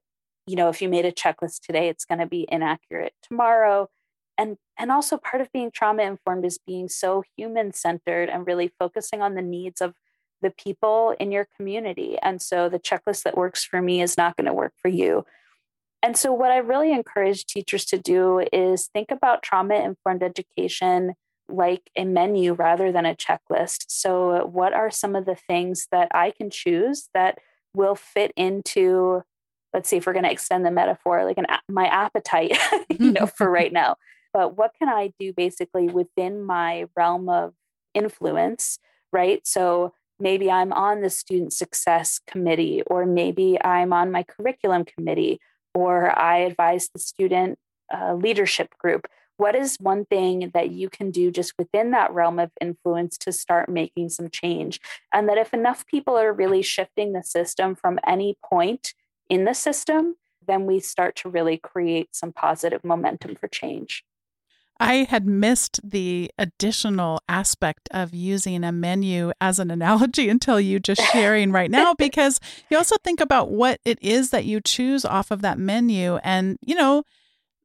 you 0.46 0.56
know, 0.56 0.68
if 0.68 0.80
you 0.80 0.88
made 0.88 1.04
a 1.04 1.12
checklist 1.12 1.60
today, 1.60 1.88
it's 1.88 2.04
going 2.04 2.20
to 2.20 2.26
be 2.26 2.46
inaccurate 2.50 3.12
tomorrow. 3.22 3.88
And, 4.38 4.56
and 4.78 4.90
also 4.90 5.18
part 5.18 5.40
of 5.40 5.52
being 5.52 5.70
trauma 5.70 6.02
informed 6.04 6.44
is 6.44 6.58
being 6.58 6.88
so 6.88 7.22
human 7.36 7.72
centered 7.72 8.28
and 8.28 8.46
really 8.46 8.72
focusing 8.78 9.22
on 9.22 9.34
the 9.34 9.42
needs 9.42 9.80
of 9.80 9.94
the 10.42 10.50
people 10.50 11.14
in 11.18 11.32
your 11.32 11.48
community. 11.56 12.18
And 12.22 12.40
so 12.40 12.68
the 12.68 12.78
checklist 12.78 13.22
that 13.24 13.36
works 13.36 13.64
for 13.64 13.80
me 13.80 14.02
is 14.02 14.16
not 14.16 14.36
going 14.36 14.46
to 14.46 14.52
work 14.52 14.72
for 14.80 14.88
you. 14.88 15.24
And 16.02 16.16
so, 16.16 16.32
what 16.32 16.52
I 16.52 16.58
really 16.58 16.92
encourage 16.92 17.46
teachers 17.46 17.84
to 17.86 17.98
do 17.98 18.44
is 18.52 18.88
think 18.92 19.10
about 19.10 19.42
trauma 19.42 19.74
informed 19.76 20.22
education 20.22 21.14
like 21.48 21.90
a 21.96 22.04
menu 22.04 22.52
rather 22.52 22.92
than 22.92 23.06
a 23.06 23.14
checklist. 23.14 23.86
So, 23.88 24.46
what 24.46 24.72
are 24.72 24.90
some 24.90 25.16
of 25.16 25.24
the 25.24 25.34
things 25.34 25.88
that 25.90 26.08
I 26.12 26.30
can 26.30 26.50
choose 26.50 27.08
that 27.14 27.38
will 27.74 27.94
fit 27.94 28.32
into, 28.36 29.22
let's 29.72 29.88
see 29.88 29.96
if 29.96 30.06
we're 30.06 30.12
going 30.12 30.24
to 30.24 30.30
extend 30.30 30.64
the 30.64 30.70
metaphor, 30.70 31.24
like 31.24 31.38
an 31.38 31.46
my 31.68 31.86
appetite, 31.86 32.56
you 32.88 33.12
know, 33.12 33.26
for 33.26 33.50
right 33.50 33.72
now. 33.72 33.96
But 34.32 34.56
what 34.56 34.72
can 34.78 34.88
I 34.88 35.12
do 35.18 35.32
basically 35.32 35.88
within 35.88 36.44
my 36.44 36.86
realm 36.94 37.28
of 37.28 37.54
influence, 37.94 38.78
right? 39.12 39.40
So 39.46 39.94
maybe 40.18 40.50
I'm 40.50 40.72
on 40.72 41.00
the 41.00 41.10
student 41.10 41.52
success 41.52 42.20
committee, 42.26 42.82
or 42.86 43.06
maybe 43.06 43.58
I'm 43.62 43.92
on 43.92 44.10
my 44.10 44.22
curriculum 44.22 44.84
committee, 44.84 45.40
or 45.74 46.16
I 46.18 46.38
advise 46.38 46.88
the 46.92 46.98
student 46.98 47.58
uh, 47.92 48.14
leadership 48.14 48.76
group 48.78 49.06
what 49.36 49.54
is 49.54 49.76
one 49.78 50.04
thing 50.06 50.50
that 50.54 50.70
you 50.70 50.88
can 50.88 51.10
do 51.10 51.30
just 51.30 51.52
within 51.58 51.90
that 51.90 52.12
realm 52.12 52.38
of 52.38 52.50
influence 52.60 53.18
to 53.18 53.32
start 53.32 53.68
making 53.68 54.08
some 54.08 54.30
change? 54.30 54.80
And 55.12 55.28
that 55.28 55.38
if 55.38 55.52
enough 55.52 55.86
people 55.86 56.16
are 56.16 56.32
really 56.32 56.62
shifting 56.62 57.12
the 57.12 57.22
system 57.22 57.74
from 57.74 57.98
any 58.06 58.36
point 58.44 58.94
in 59.28 59.44
the 59.44 59.54
system, 59.54 60.16
then 60.46 60.64
we 60.64 60.80
start 60.80 61.16
to 61.16 61.28
really 61.28 61.58
create 61.58 62.08
some 62.12 62.32
positive 62.32 62.84
momentum 62.84 63.34
for 63.34 63.48
change. 63.48 64.04
I 64.78 65.06
had 65.08 65.26
missed 65.26 65.80
the 65.82 66.30
additional 66.38 67.20
aspect 67.28 67.88
of 67.92 68.14
using 68.14 68.64
a 68.64 68.72
menu 68.72 69.32
as 69.40 69.58
an 69.58 69.70
analogy 69.76 70.28
until 70.28 70.60
you 70.60 70.80
just 70.80 71.02
sharing 71.12 71.52
right 71.52 71.70
now, 71.70 71.94
because 71.98 72.40
you 72.70 72.76
also 72.76 72.96
think 73.02 73.20
about 73.20 73.50
what 73.50 73.80
it 73.84 73.98
is 74.02 74.30
that 74.30 74.44
you 74.44 74.60
choose 74.60 75.04
off 75.04 75.30
of 75.30 75.42
that 75.42 75.58
menu. 75.58 76.16
And, 76.16 76.58
you 76.62 76.74
know, 76.74 77.04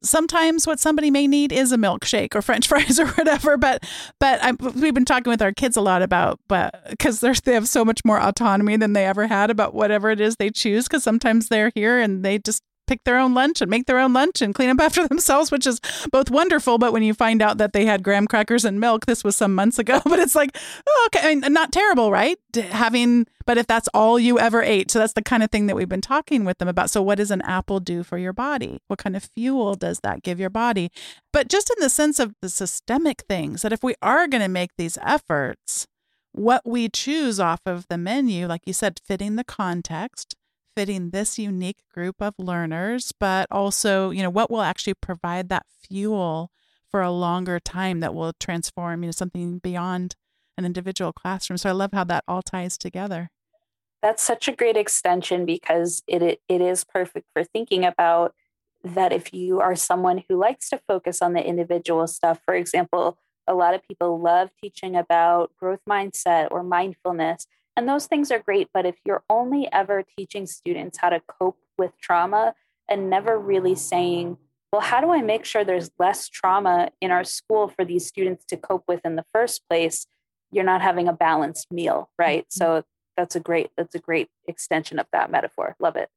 sometimes 0.04 0.66
what 0.66 0.80
somebody 0.80 1.12
may 1.12 1.28
need 1.28 1.52
is 1.52 1.72
a 1.72 1.78
milkshake 1.78 2.34
or 2.34 2.42
french 2.42 2.68
fries 2.70 3.00
or 3.00 3.06
whatever 3.10 3.56
but 3.56 3.84
but 4.20 4.44
I, 4.44 4.52
we've 4.52 4.96
been 4.96 5.06
talking 5.06 5.30
with 5.30 5.44
our 5.44 5.52
kids 5.52 5.78
a 5.78 5.82
lot 5.82 6.02
about 6.02 6.40
but 6.48 6.90
because 6.90 7.20
they 7.20 7.54
have 7.54 7.68
so 7.68 7.86
much 7.86 8.04
more 8.04 8.20
autonomy 8.20 8.78
than 8.78 8.94
they 8.94 9.06
ever 9.06 9.28
had 9.28 9.52
about 9.52 9.74
whatever 9.76 10.10
it 10.10 10.20
is 10.20 10.38
they 10.38 10.50
choose 10.50 10.88
because 10.88 11.04
sometimes 11.04 11.50
they're 11.50 11.72
here 11.76 12.00
and 12.00 12.26
they 12.26 12.40
just 12.40 12.64
pick 12.92 13.06
their 13.06 13.18
own 13.18 13.34
lunch 13.34 13.62
and 13.62 13.72
make 13.72 13.86
their 13.86 14.00
own 14.00 14.12
lunch 14.12 14.42
and 14.42 14.54
clean 14.54 14.70
up 14.70 14.82
after 14.82 15.08
themselves, 15.08 15.50
which 15.50 15.66
is 15.66 15.80
both 16.12 16.30
wonderful. 16.30 16.78
But 16.78 16.92
when 16.92 17.04
you 17.04 17.14
find 17.14 17.42
out 17.42 17.58
that 17.58 17.72
they 17.72 17.86
had 17.86 18.04
graham 18.04 18.28
crackers 18.28 18.66
and 18.66 18.82
milk, 18.82 19.06
this 19.06 19.24
was 19.24 19.36
some 19.36 19.56
months 19.56 19.80
ago, 19.80 20.02
but 20.06 20.20
it's 20.20 20.36
like, 20.36 20.58
oh, 20.88 21.08
okay, 21.08 21.32
I 21.32 21.36
mean, 21.36 21.54
not 21.54 21.72
terrible, 21.72 22.12
right? 22.12 22.38
Having, 22.56 23.28
but 23.46 23.58
if 23.58 23.66
that's 23.66 23.88
all 23.94 24.20
you 24.20 24.38
ever 24.40 24.62
ate, 24.62 24.92
so 24.92 25.00
that's 25.00 25.14
the 25.14 25.22
kind 25.22 25.42
of 25.42 25.50
thing 25.50 25.68
that 25.68 25.76
we've 25.76 25.88
been 25.88 26.02
talking 26.02 26.44
with 26.44 26.58
them 26.58 26.68
about. 26.68 26.90
So, 26.90 27.02
what 27.02 27.18
does 27.18 27.32
an 27.32 27.42
apple 27.44 27.80
do 27.80 28.04
for 28.04 28.18
your 28.18 28.34
body? 28.34 28.82
What 28.88 29.00
kind 29.00 29.16
of 29.16 29.24
fuel 29.24 29.76
does 29.76 30.02
that 30.02 30.22
give 30.22 30.38
your 30.40 30.50
body? 30.50 30.92
But 31.32 31.48
just 31.48 31.70
in 31.70 31.78
the 31.80 31.90
sense 31.90 32.20
of 32.20 32.36
the 32.42 32.50
systemic 32.50 33.24
things, 33.30 33.62
that 33.62 33.72
if 33.72 33.84
we 33.84 33.96
are 34.02 34.28
going 34.28 34.44
to 34.44 34.50
make 34.50 34.72
these 34.78 34.98
efforts, 35.02 35.88
what 36.34 36.62
we 36.66 36.90
choose 36.90 37.40
off 37.40 37.62
of 37.66 37.88
the 37.90 37.98
menu, 37.98 38.48
like 38.48 38.62
you 38.66 38.74
said, 38.74 39.00
fitting 39.06 39.36
the 39.38 39.44
context, 39.44 40.36
fitting 40.76 41.10
this 41.10 41.38
unique 41.38 41.84
group 41.94 42.22
of 42.22 42.36
learners, 42.38 43.12
but 43.20 43.48
also, 43.52 44.10
you 44.10 44.22
know, 44.24 44.30
what 44.30 44.50
will 44.50 44.62
actually 44.62 44.94
provide 44.94 45.50
that 45.50 45.66
fuel 45.70 46.52
for 46.90 47.02
a 47.02 47.12
longer 47.12 47.60
time 47.60 48.00
that 48.02 48.14
will 48.14 48.34
transform, 48.40 49.04
you 49.04 49.08
know, 49.08 49.12
something 49.12 49.60
beyond 49.60 50.16
an 50.58 50.66
individual 50.66 51.14
classroom. 51.14 51.58
So 51.58 51.70
I 51.70 51.74
love 51.74 51.92
how 51.94 52.04
that 52.06 52.24
all 52.28 52.42
ties 52.42 52.78
together. 52.78 53.30
That's 54.02 54.24
such 54.24 54.48
a 54.48 54.52
great 54.52 54.78
extension 54.78 55.46
because 55.46 56.04
it, 56.08 56.22
it, 56.22 56.42
it 56.50 56.62
is 56.62 56.84
perfect 56.84 57.28
for 57.34 57.44
thinking 57.44 57.86
about 57.86 58.34
that 58.84 59.14
if 59.14 59.34
you 59.34 59.60
are 59.60 59.76
someone 59.76 60.24
who 60.28 60.38
likes 60.38 60.70
to 60.70 60.82
focus 60.88 61.22
on 61.22 61.34
the 61.34 61.46
individual 61.46 62.08
stuff, 62.08 62.40
for 62.44 62.56
example, 62.56 63.18
a 63.48 63.54
lot 63.54 63.74
of 63.74 63.84
people 63.88 64.20
love 64.20 64.50
teaching 64.62 64.96
about 64.96 65.52
growth 65.58 65.82
mindset 65.88 66.48
or 66.52 66.64
mindfulness, 66.64 67.46
and 67.76 67.88
those 67.88 68.08
things 68.08 68.32
are 68.32 68.40
great. 68.40 68.70
But 68.74 68.86
if 68.86 68.96
you're 69.06 69.24
only 69.30 69.68
ever 69.72 70.04
teaching 70.18 70.46
students 70.46 70.98
how 70.98 71.10
to 71.10 71.22
cope 71.22 71.58
with 71.78 71.92
trauma 72.00 72.54
and 72.90 73.10
never 73.10 73.40
really 73.40 73.76
saying, 73.76 74.38
well, 74.72 74.82
how 74.82 75.02
do 75.02 75.12
I 75.12 75.22
make 75.22 75.46
sure 75.46 75.64
there's 75.64 75.92
less 76.00 76.30
trauma 76.30 76.92
in 77.02 77.12
our 77.12 77.24
school 77.24 77.68
for 77.68 77.84
these 77.84 78.06
students 78.06 78.46
to 78.46 78.58
cope 78.58 78.84
with 78.88 79.02
in 79.06 79.16
the 79.16 79.26
first 79.34 79.68
place? 79.70 80.08
You're 80.52 80.64
not 80.64 80.82
having 80.82 81.08
a 81.08 81.14
balanced 81.14 81.72
meal, 81.72 82.10
right? 82.18 82.44
Mm-hmm. 82.44 82.58
So 82.58 82.84
that's 83.18 83.36
a 83.36 83.40
great 83.40 83.70
that's 83.78 83.96
a 83.96 84.00
great 84.00 84.30
extension 84.48 85.00
of 85.00 85.08
that 85.12 85.32
metaphor. 85.32 85.76
Love 85.80 85.96
it. 85.96 86.10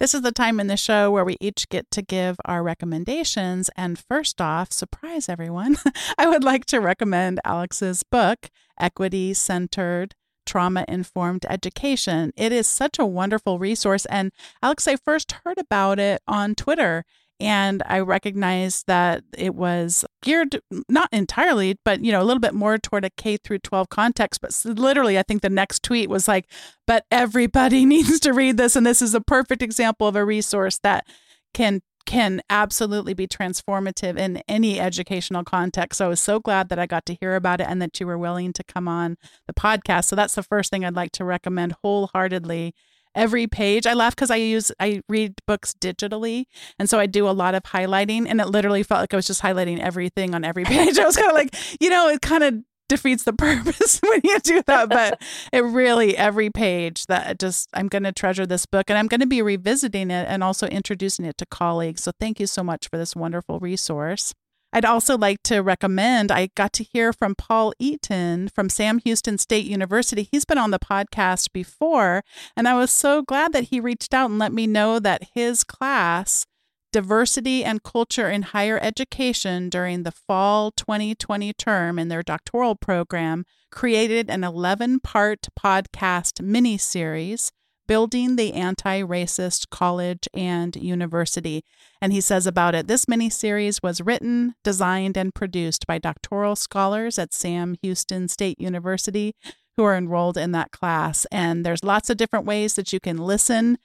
This 0.00 0.14
is 0.14 0.20
the 0.20 0.32
time 0.32 0.60
in 0.60 0.66
the 0.66 0.76
show 0.76 1.10
where 1.10 1.24
we 1.24 1.36
each 1.40 1.68
get 1.70 1.90
to 1.92 2.02
give 2.02 2.36
our 2.44 2.62
recommendations. 2.62 3.70
And 3.76 3.98
first 3.98 4.40
off, 4.40 4.70
surprise 4.70 5.28
everyone, 5.28 5.76
I 6.18 6.28
would 6.28 6.44
like 6.44 6.66
to 6.66 6.80
recommend 6.80 7.40
Alex's 7.44 8.02
book, 8.02 8.50
Equity 8.78 9.32
Centered 9.32 10.14
Trauma 10.46 10.84
Informed 10.88 11.46
Education. 11.48 12.32
It 12.36 12.52
is 12.52 12.66
such 12.66 12.98
a 12.98 13.06
wonderful 13.06 13.58
resource. 13.58 14.06
And 14.06 14.32
Alex, 14.62 14.86
I 14.86 14.96
first 14.96 15.32
heard 15.44 15.58
about 15.58 15.98
it 15.98 16.22
on 16.26 16.54
Twitter 16.54 17.04
and 17.42 17.82
I 17.86 17.98
recognized 17.98 18.86
that 18.86 19.24
it 19.36 19.56
was 19.56 20.04
geared 20.22 20.60
not 20.88 21.08
entirely, 21.10 21.76
but 21.84 22.04
you 22.04 22.12
know, 22.12 22.22
a 22.22 22.24
little 22.24 22.40
bit 22.40 22.54
more 22.54 22.78
toward 22.78 23.04
a 23.04 23.10
K 23.10 23.36
through 23.36 23.58
12 23.58 23.88
context. 23.88 24.40
But 24.40 24.56
literally, 24.64 25.18
I 25.18 25.24
think 25.24 25.42
the 25.42 25.50
next 25.50 25.82
tweet 25.82 26.08
was 26.08 26.28
like, 26.28 26.46
"But 26.86 27.04
everybody 27.10 27.84
needs 27.86 28.20
to 28.20 28.32
read 28.32 28.58
this, 28.58 28.76
and 28.76 28.86
this 28.86 29.02
is 29.02 29.12
a 29.12 29.20
perfect 29.20 29.60
example 29.60 30.06
of 30.06 30.14
a 30.14 30.24
resource 30.24 30.78
that 30.84 31.04
can 31.52 31.82
can 32.04 32.42
absolutely 32.50 33.14
be 33.14 33.26
transformative 33.26 34.18
in 34.18 34.42
any 34.48 34.80
educational 34.80 35.44
context. 35.44 35.98
So 35.98 36.06
I 36.06 36.08
was 36.08 36.20
so 36.20 36.40
glad 36.40 36.68
that 36.68 36.78
I 36.78 36.86
got 36.86 37.06
to 37.06 37.14
hear 37.14 37.36
about 37.36 37.60
it 37.60 37.66
and 37.68 37.80
that 37.82 37.98
you 38.00 38.06
were 38.06 38.18
willing 38.18 38.52
to 38.54 38.64
come 38.64 38.88
on 38.88 39.16
the 39.46 39.54
podcast. 39.54 40.06
So 40.06 40.16
that's 40.16 40.34
the 40.34 40.42
first 40.42 40.70
thing 40.70 40.84
I'd 40.84 40.96
like 40.96 41.12
to 41.12 41.24
recommend 41.24 41.76
wholeheartedly 41.82 42.74
every 43.14 43.46
page. 43.46 43.86
I 43.86 43.94
laugh 43.94 44.14
because 44.14 44.30
I 44.30 44.36
use 44.36 44.72
I 44.80 45.02
read 45.08 45.34
books 45.46 45.74
digitally, 45.78 46.44
and 46.78 46.88
so 46.88 46.98
I 46.98 47.06
do 47.06 47.28
a 47.28 47.30
lot 47.30 47.54
of 47.54 47.62
highlighting, 47.64 48.26
and 48.28 48.40
it 48.40 48.48
literally 48.48 48.82
felt 48.82 49.00
like 49.00 49.12
I 49.12 49.16
was 49.16 49.26
just 49.26 49.42
highlighting 49.42 49.80
everything 49.80 50.34
on 50.34 50.44
every 50.44 50.64
page. 50.66 50.98
I 50.98 51.04
was 51.04 51.16
kind 51.16 51.30
of 51.30 51.34
like, 51.34 51.54
you 51.80 51.90
know, 51.90 52.08
it 52.08 52.22
kind 52.22 52.44
of 52.44 52.54
defeats 52.92 53.24
the 53.24 53.32
purpose 53.32 54.00
when 54.02 54.20
you 54.22 54.38
do 54.40 54.62
that, 54.66 54.88
but 54.88 55.20
it 55.52 55.64
really 55.64 56.16
every 56.16 56.50
page 56.50 57.06
that 57.06 57.38
just 57.38 57.68
I'm 57.72 57.88
going 57.88 58.04
to 58.04 58.12
treasure 58.12 58.46
this 58.46 58.66
book, 58.66 58.90
and 58.90 58.98
I'm 58.98 59.08
going 59.08 59.20
to 59.20 59.26
be 59.26 59.42
revisiting 59.42 60.10
it 60.10 60.26
and 60.28 60.44
also 60.44 60.66
introducing 60.66 61.24
it 61.24 61.38
to 61.38 61.46
colleagues. 61.46 62.02
So 62.02 62.12
thank 62.20 62.38
you 62.38 62.46
so 62.46 62.62
much 62.62 62.88
for 62.88 62.98
this 62.98 63.16
wonderful 63.16 63.58
resource. 63.58 64.34
I'd 64.74 64.86
also 64.86 65.18
like 65.18 65.42
to 65.44 65.60
recommend, 65.60 66.32
I 66.32 66.48
got 66.54 66.72
to 66.74 66.84
hear 66.84 67.12
from 67.12 67.34
Paul 67.34 67.74
Eaton 67.78 68.48
from 68.48 68.70
Sam 68.70 69.00
Houston 69.00 69.36
State 69.36 69.66
University. 69.66 70.28
He's 70.32 70.46
been 70.46 70.56
on 70.56 70.70
the 70.70 70.78
podcast 70.78 71.52
before, 71.52 72.22
and 72.56 72.66
I 72.66 72.74
was 72.74 72.90
so 72.90 73.20
glad 73.20 73.52
that 73.52 73.64
he 73.64 73.80
reached 73.80 74.14
out 74.14 74.30
and 74.30 74.38
let 74.38 74.52
me 74.52 74.66
know 74.66 74.98
that 74.98 75.28
his 75.34 75.62
class, 75.62 76.46
Diversity 76.92 77.64
and 77.64 77.82
Culture 77.82 78.28
in 78.28 78.42
Higher 78.42 78.78
Education, 78.82 79.70
during 79.70 80.02
the 80.02 80.12
fall 80.12 80.70
2020 80.72 81.54
term 81.54 81.98
in 81.98 82.08
their 82.08 82.22
doctoral 82.22 82.74
program, 82.76 83.46
created 83.70 84.28
an 84.28 84.44
11 84.44 85.00
part 85.00 85.48
podcast 85.58 86.42
mini 86.42 86.76
series 86.76 87.50
Building 87.88 88.36
the 88.36 88.52
Anti 88.52 89.02
Racist 89.02 89.70
College 89.70 90.28
and 90.34 90.76
University. 90.76 91.64
And 92.00 92.12
he 92.12 92.20
says 92.20 92.46
about 92.46 92.74
it 92.74 92.88
this 92.88 93.08
mini 93.08 93.30
series 93.30 93.82
was 93.82 94.02
written, 94.02 94.54
designed, 94.62 95.16
and 95.16 95.34
produced 95.34 95.86
by 95.86 95.98
doctoral 95.98 96.56
scholars 96.56 97.18
at 97.18 97.32
Sam 97.32 97.74
Houston 97.82 98.28
State 98.28 98.60
University 98.60 99.34
who 99.76 99.84
are 99.84 99.96
enrolled 99.96 100.36
in 100.36 100.52
that 100.52 100.70
class. 100.70 101.26
And 101.32 101.64
there's 101.64 101.82
lots 101.82 102.10
of 102.10 102.18
different 102.18 102.44
ways 102.44 102.74
that 102.74 102.92
you 102.92 103.00
can 103.00 103.16
listen 103.16 103.78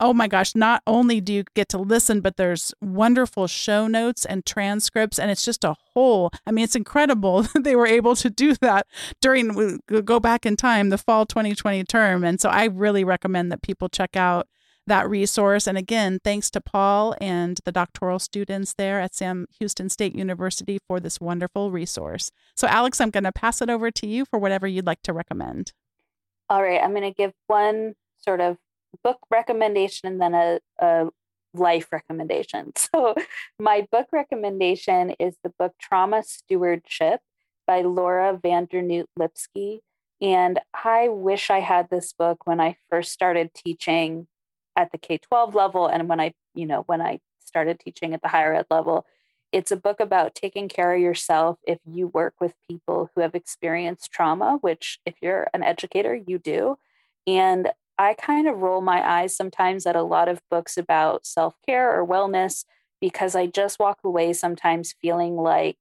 oh 0.00 0.14
my 0.14 0.26
gosh, 0.26 0.54
not 0.54 0.82
only 0.86 1.20
do 1.20 1.32
you 1.32 1.44
get 1.54 1.68
to 1.68 1.78
listen, 1.78 2.20
but 2.20 2.36
there's 2.36 2.72
wonderful 2.80 3.46
show 3.46 3.86
notes 3.86 4.24
and 4.24 4.46
transcripts. 4.46 5.18
And 5.18 5.30
it's 5.30 5.44
just 5.44 5.62
a 5.62 5.76
whole, 5.94 6.30
I 6.46 6.52
mean, 6.52 6.64
it's 6.64 6.76
incredible 6.76 7.42
that 7.54 7.64
they 7.64 7.76
were 7.76 7.86
able 7.86 8.16
to 8.16 8.30
do 8.30 8.54
that 8.62 8.86
during, 9.20 9.80
go 9.86 10.18
back 10.18 10.46
in 10.46 10.56
time, 10.56 10.88
the 10.88 10.98
fall 10.98 11.26
2020 11.26 11.84
term. 11.84 12.24
And 12.24 12.40
so 12.40 12.48
I 12.48 12.64
really 12.64 13.04
recommend 13.04 13.52
that 13.52 13.62
people 13.62 13.88
check 13.88 14.16
out 14.16 14.48
that 14.86 15.08
resource. 15.08 15.66
And 15.66 15.76
again, 15.76 16.18
thanks 16.24 16.50
to 16.50 16.60
Paul 16.60 17.14
and 17.20 17.60
the 17.64 17.72
doctoral 17.72 18.18
students 18.18 18.74
there 18.74 19.00
at 19.00 19.14
Sam 19.14 19.46
Houston 19.58 19.88
State 19.88 20.16
University 20.16 20.78
for 20.88 20.98
this 20.98 21.20
wonderful 21.20 21.70
resource. 21.70 22.30
So, 22.56 22.66
Alex, 22.66 23.00
I'm 23.00 23.10
going 23.10 23.24
to 23.24 23.32
pass 23.32 23.60
it 23.60 23.70
over 23.70 23.90
to 23.90 24.06
you 24.06 24.24
for 24.24 24.38
whatever 24.38 24.66
you'd 24.66 24.86
like 24.86 25.02
to 25.02 25.12
recommend. 25.12 25.72
All 26.48 26.62
right. 26.62 26.80
I'm 26.82 26.90
going 26.90 27.02
to 27.02 27.12
give 27.12 27.32
one 27.46 27.94
sort 28.18 28.40
of 28.40 28.56
book 29.02 29.18
recommendation 29.30 30.08
and 30.08 30.20
then 30.20 30.34
a, 30.34 30.60
a 30.78 31.08
life 31.54 31.88
recommendation. 31.92 32.72
So, 32.94 33.14
my 33.58 33.86
book 33.90 34.08
recommendation 34.12 35.10
is 35.18 35.36
the 35.42 35.52
book 35.58 35.74
Trauma 35.80 36.22
Stewardship 36.22 37.20
by 37.66 37.82
Laura 37.82 38.38
van 38.40 38.66
Dernoot 38.66 39.06
Lipsky. 39.18 39.80
And 40.20 40.60
I 40.84 41.08
wish 41.08 41.50
I 41.50 41.60
had 41.60 41.88
this 41.88 42.12
book 42.12 42.46
when 42.46 42.60
I 42.60 42.76
first 42.90 43.12
started 43.12 43.54
teaching 43.54 44.26
at 44.76 44.92
the 44.92 44.98
K 44.98 45.18
12 45.18 45.54
level 45.54 45.86
and 45.86 46.08
when 46.08 46.20
I, 46.20 46.34
you 46.54 46.66
know, 46.66 46.82
when 46.86 47.00
I 47.00 47.20
started 47.50 47.80
teaching 47.80 48.14
at 48.14 48.22
the 48.22 48.28
higher 48.28 48.54
ed 48.54 48.66
level. 48.70 49.06
It's 49.52 49.72
a 49.72 49.76
book 49.76 49.98
about 49.98 50.36
taking 50.36 50.68
care 50.68 50.94
of 50.94 51.00
yourself 51.00 51.58
if 51.66 51.78
you 51.84 52.06
work 52.06 52.34
with 52.40 52.54
people 52.68 53.10
who 53.14 53.20
have 53.20 53.34
experienced 53.34 54.12
trauma, 54.12 54.58
which, 54.60 55.00
if 55.04 55.14
you're 55.20 55.48
an 55.52 55.64
educator, 55.64 56.14
you 56.14 56.38
do. 56.38 56.78
And 57.26 57.70
I 58.00 58.14
kind 58.14 58.48
of 58.48 58.62
roll 58.62 58.80
my 58.80 59.06
eyes 59.06 59.36
sometimes 59.36 59.84
at 59.84 59.94
a 59.94 60.02
lot 60.02 60.26
of 60.26 60.40
books 60.50 60.78
about 60.78 61.26
self 61.26 61.54
care 61.68 62.00
or 62.00 62.06
wellness 62.06 62.64
because 62.98 63.34
I 63.34 63.46
just 63.46 63.78
walk 63.78 63.98
away 64.02 64.32
sometimes 64.32 64.94
feeling 65.02 65.36
like, 65.36 65.76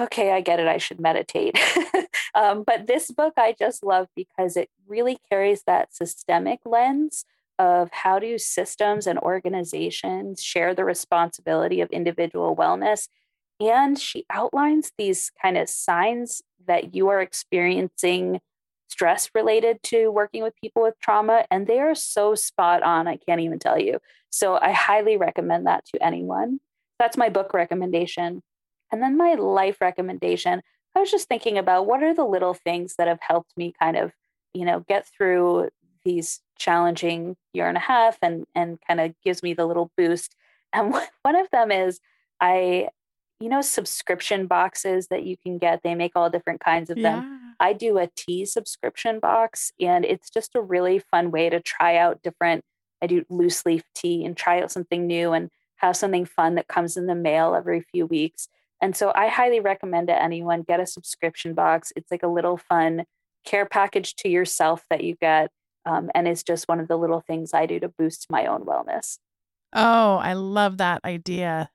okay, 0.00 0.32
I 0.32 0.40
get 0.40 0.58
it, 0.58 0.66
I 0.66 0.78
should 0.78 1.00
meditate. 1.00 1.58
um, 2.34 2.64
but 2.66 2.86
this 2.86 3.10
book 3.10 3.34
I 3.36 3.54
just 3.58 3.84
love 3.84 4.08
because 4.16 4.56
it 4.56 4.70
really 4.88 5.18
carries 5.28 5.64
that 5.64 5.94
systemic 5.94 6.60
lens 6.64 7.26
of 7.58 7.90
how 7.92 8.18
do 8.18 8.38
systems 8.38 9.06
and 9.06 9.18
organizations 9.18 10.42
share 10.42 10.74
the 10.74 10.86
responsibility 10.86 11.82
of 11.82 11.90
individual 11.90 12.56
wellness. 12.56 13.08
And 13.60 13.98
she 13.98 14.24
outlines 14.30 14.92
these 14.96 15.30
kind 15.42 15.58
of 15.58 15.68
signs 15.68 16.40
that 16.66 16.94
you 16.94 17.08
are 17.08 17.20
experiencing 17.20 18.40
stress 18.90 19.30
related 19.34 19.82
to 19.84 20.08
working 20.08 20.42
with 20.42 20.60
people 20.60 20.82
with 20.82 20.98
trauma, 21.00 21.46
and 21.50 21.66
they 21.66 21.78
are 21.78 21.94
so 21.94 22.34
spot 22.34 22.82
on. 22.82 23.06
I 23.06 23.16
can't 23.16 23.40
even 23.40 23.58
tell 23.58 23.78
you. 23.78 24.00
So 24.30 24.58
I 24.60 24.72
highly 24.72 25.16
recommend 25.16 25.66
that 25.66 25.84
to 25.86 26.04
anyone. 26.04 26.60
That's 26.98 27.16
my 27.16 27.28
book 27.28 27.54
recommendation. 27.54 28.42
And 28.92 29.02
then 29.02 29.16
my 29.16 29.34
life 29.34 29.80
recommendation. 29.80 30.62
I 30.96 31.00
was 31.00 31.10
just 31.10 31.28
thinking 31.28 31.56
about 31.56 31.86
what 31.86 32.02
are 32.02 32.14
the 32.14 32.24
little 32.24 32.54
things 32.54 32.96
that 32.98 33.06
have 33.06 33.20
helped 33.20 33.56
me 33.56 33.72
kind 33.80 33.96
of, 33.96 34.12
you 34.52 34.64
know, 34.64 34.80
get 34.80 35.06
through 35.06 35.70
these 36.04 36.40
challenging 36.58 37.36
year 37.52 37.68
and 37.68 37.76
a 37.76 37.80
half 37.80 38.18
and 38.22 38.44
and 38.54 38.78
kind 38.86 39.00
of 39.00 39.14
gives 39.24 39.42
me 39.42 39.54
the 39.54 39.66
little 39.66 39.90
boost. 39.96 40.34
And 40.72 40.92
one 40.92 41.34
of 41.34 41.50
them 41.50 41.72
is 41.72 41.98
I 42.40 42.90
you 43.40 43.48
know 43.48 43.60
subscription 43.60 44.46
boxes 44.46 45.08
that 45.08 45.24
you 45.24 45.36
can 45.36 45.58
get 45.58 45.82
they 45.82 45.96
make 45.96 46.12
all 46.14 46.30
different 46.30 46.60
kinds 46.60 46.90
of 46.90 46.96
them 46.96 47.24
yeah. 47.24 47.39
I 47.60 47.72
do 47.72 47.98
a 47.98 48.08
tea 48.16 48.44
subscription 48.44 49.20
box 49.20 49.72
and 49.78 50.04
it's 50.04 50.30
just 50.30 50.54
a 50.54 50.60
really 50.60 50.98
fun 50.98 51.30
way 51.30 51.48
to 51.48 51.60
try 51.60 51.96
out 51.96 52.22
different 52.22 52.64
i 53.02 53.06
do 53.06 53.24
loose 53.28 53.64
leaf 53.64 53.82
tea 53.94 54.24
and 54.24 54.36
try 54.36 54.60
out 54.60 54.72
something 54.72 55.06
new 55.06 55.32
and 55.32 55.50
have 55.80 55.96
something 55.96 56.26
fun 56.26 56.54
that 56.54 56.68
comes 56.68 56.96
in 56.96 57.06
the 57.06 57.14
mail 57.14 57.54
every 57.54 57.80
few 57.80 58.06
weeks. 58.06 58.48
And 58.82 58.96
so 58.96 59.12
i 59.14 59.28
highly 59.28 59.60
recommend 59.60 60.08
to 60.08 60.22
anyone 60.22 60.62
get 60.62 60.80
a 60.80 60.86
subscription 60.86 61.54
box. 61.54 61.92
It's 61.96 62.10
like 62.10 62.22
a 62.22 62.28
little 62.28 62.56
fun 62.56 63.04
care 63.44 63.66
package 63.66 64.14
to 64.16 64.28
yourself 64.28 64.84
that 64.90 65.02
you 65.02 65.16
get 65.16 65.50
um, 65.86 66.10
and 66.14 66.28
it's 66.28 66.42
just 66.42 66.68
one 66.68 66.78
of 66.78 66.88
the 66.88 66.96
little 66.96 67.22
things 67.26 67.54
i 67.54 67.66
do 67.66 67.80
to 67.80 67.88
boost 67.88 68.26
my 68.30 68.46
own 68.46 68.64
wellness. 68.64 69.18
Oh 69.72 70.16
i 70.16 70.34
love 70.34 70.78
that 70.78 71.00
idea 71.04 71.70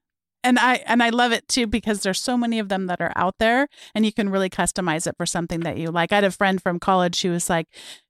and 0.46 0.60
I 0.60 0.76
and 0.86 1.02
I 1.02 1.10
love 1.10 1.32
it 1.32 1.48
too 1.48 1.66
because 1.66 2.02
there's 2.02 2.22
so 2.22 2.38
many 2.38 2.60
of 2.60 2.70
them 2.70 2.86
that 2.86 3.02
are 3.02 3.12
out 3.16 3.36
there 3.39 3.68
and 3.93 4.06
you 4.06 4.14
can 4.14 4.30
really 4.30 4.50
customize 4.50 5.08
it 5.08 5.16
for 5.18 5.26
something 5.26 5.62
that 5.62 5.78
you 5.78 5.89
like. 5.89 6.12
I 6.12 6.16
had 6.16 6.24
a 6.24 6.32
friend 6.32 6.62
from 6.62 6.80
college 6.80 7.22
who 7.24 7.32
was 7.32 7.50
like, 7.50 7.68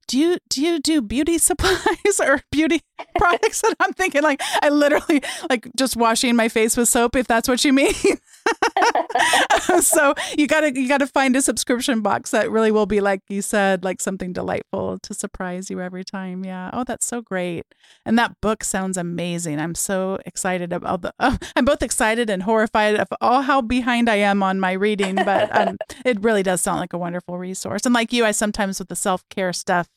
do 0.08 0.18
you 0.18 0.38
do 0.48 0.62
you 0.62 0.80
do 0.80 1.02
beauty 1.02 1.38
supplies 1.48 2.20
or 2.20 2.42
beauty 2.50 2.80
products? 3.18 3.62
and 3.62 3.74
I'm 3.80 3.92
thinking 3.92 4.22
like 4.22 4.40
I 4.62 4.68
literally 4.68 5.22
like 5.50 5.68
just 5.76 5.96
washing 5.96 6.36
my 6.36 6.48
face 6.48 6.76
with 6.76 6.88
soap 6.88 7.16
if 7.16 7.26
that's 7.26 7.48
what 7.48 7.64
you 7.64 7.72
mean. 7.72 7.94
so 9.80 10.14
you 10.36 10.46
gotta 10.46 10.74
you 10.74 10.88
gotta 10.88 11.06
find 11.06 11.34
a 11.36 11.42
subscription 11.42 12.00
box 12.00 12.30
that 12.30 12.50
really 12.50 12.70
will 12.70 12.86
be 12.86 13.00
like 13.00 13.20
you 13.28 13.42
said, 13.42 13.84
like 13.84 14.00
something 14.00 14.32
delightful 14.32 14.98
to 15.02 15.14
surprise 15.14 15.70
you 15.70 15.80
every 15.80 16.04
time. 16.04 16.44
Yeah. 16.44 16.70
Oh, 16.72 16.84
that's 16.84 17.06
so 17.06 17.20
great. 17.20 17.64
And 18.04 18.18
that 18.18 18.40
book 18.40 18.64
sounds 18.64 18.96
amazing. 18.96 19.58
I'm 19.60 19.74
so 19.74 20.18
excited 20.26 20.72
about 20.72 21.02
the. 21.02 21.12
Uh, 21.18 21.36
I'm 21.54 21.64
both 21.64 21.82
excited 21.82 22.30
and 22.30 22.42
horrified 22.42 22.96
of 22.96 23.08
all 23.20 23.42
how 23.42 23.60
behind 23.60 24.08
I 24.08 24.16
am 24.16 24.42
on 24.42 24.60
my 24.60 24.72
reading, 24.72 25.16
but 25.16 25.54
um, 25.56 25.76
it 26.04 26.22
really 26.22 26.42
does 26.42 26.60
sound 26.60 26.80
like 26.80 26.92
a 26.92 26.98
wonderful 26.98 27.38
resource. 27.38 27.82
And 27.84 27.94
like 27.94 28.12
you, 28.12 28.24
I 28.24 28.32
sometimes 28.32 28.78
with 28.78 28.88
the 28.88 28.96
self 28.96 29.28
care 29.28 29.52
stuff 29.52 29.88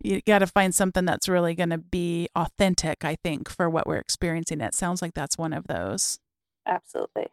you 0.00 0.20
got 0.22 0.40
to 0.40 0.46
find 0.46 0.74
something 0.74 1.04
that's 1.04 1.28
really 1.28 1.54
going 1.54 1.70
to 1.70 1.78
be 1.78 2.28
authentic, 2.36 3.04
I 3.04 3.16
think, 3.22 3.48
for 3.48 3.68
what 3.68 3.86
we're 3.86 3.96
experiencing. 3.96 4.60
It 4.60 4.74
sounds 4.74 5.02
like 5.02 5.14
that's 5.14 5.38
one 5.38 5.52
of 5.52 5.66
those. 5.66 6.18
Absolutely. 6.66 7.26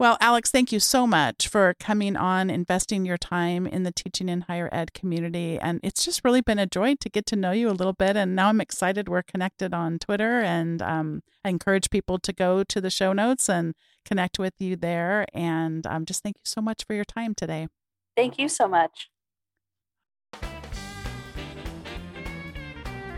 Well, 0.00 0.16
Alex, 0.20 0.52
thank 0.52 0.70
you 0.70 0.78
so 0.78 1.08
much 1.08 1.48
for 1.48 1.74
coming 1.80 2.16
on, 2.16 2.50
investing 2.50 3.04
your 3.04 3.16
time 3.16 3.66
in 3.66 3.82
the 3.82 3.90
teaching 3.90 4.28
in 4.28 4.42
higher 4.42 4.68
ed 4.70 4.94
community. 4.94 5.58
And 5.58 5.80
it's 5.82 6.04
just 6.04 6.24
really 6.24 6.40
been 6.40 6.60
a 6.60 6.66
joy 6.66 6.94
to 7.00 7.08
get 7.08 7.26
to 7.26 7.36
know 7.36 7.50
you 7.50 7.68
a 7.68 7.72
little 7.72 7.92
bit. 7.92 8.16
And 8.16 8.36
now 8.36 8.48
I'm 8.48 8.60
excited 8.60 9.08
we're 9.08 9.24
connected 9.24 9.74
on 9.74 9.98
Twitter. 9.98 10.40
And 10.40 10.80
um, 10.82 11.22
I 11.44 11.48
encourage 11.48 11.90
people 11.90 12.20
to 12.20 12.32
go 12.32 12.62
to 12.62 12.80
the 12.80 12.90
show 12.90 13.12
notes 13.12 13.48
and 13.48 13.74
connect 14.04 14.38
with 14.38 14.54
you 14.60 14.76
there. 14.76 15.26
And 15.34 15.84
um, 15.84 16.04
just 16.04 16.22
thank 16.22 16.36
you 16.36 16.44
so 16.44 16.60
much 16.60 16.84
for 16.86 16.94
your 16.94 17.04
time 17.04 17.34
today. 17.34 17.66
Thank 18.16 18.38
you 18.38 18.48
so 18.48 18.68
much. 18.68 19.10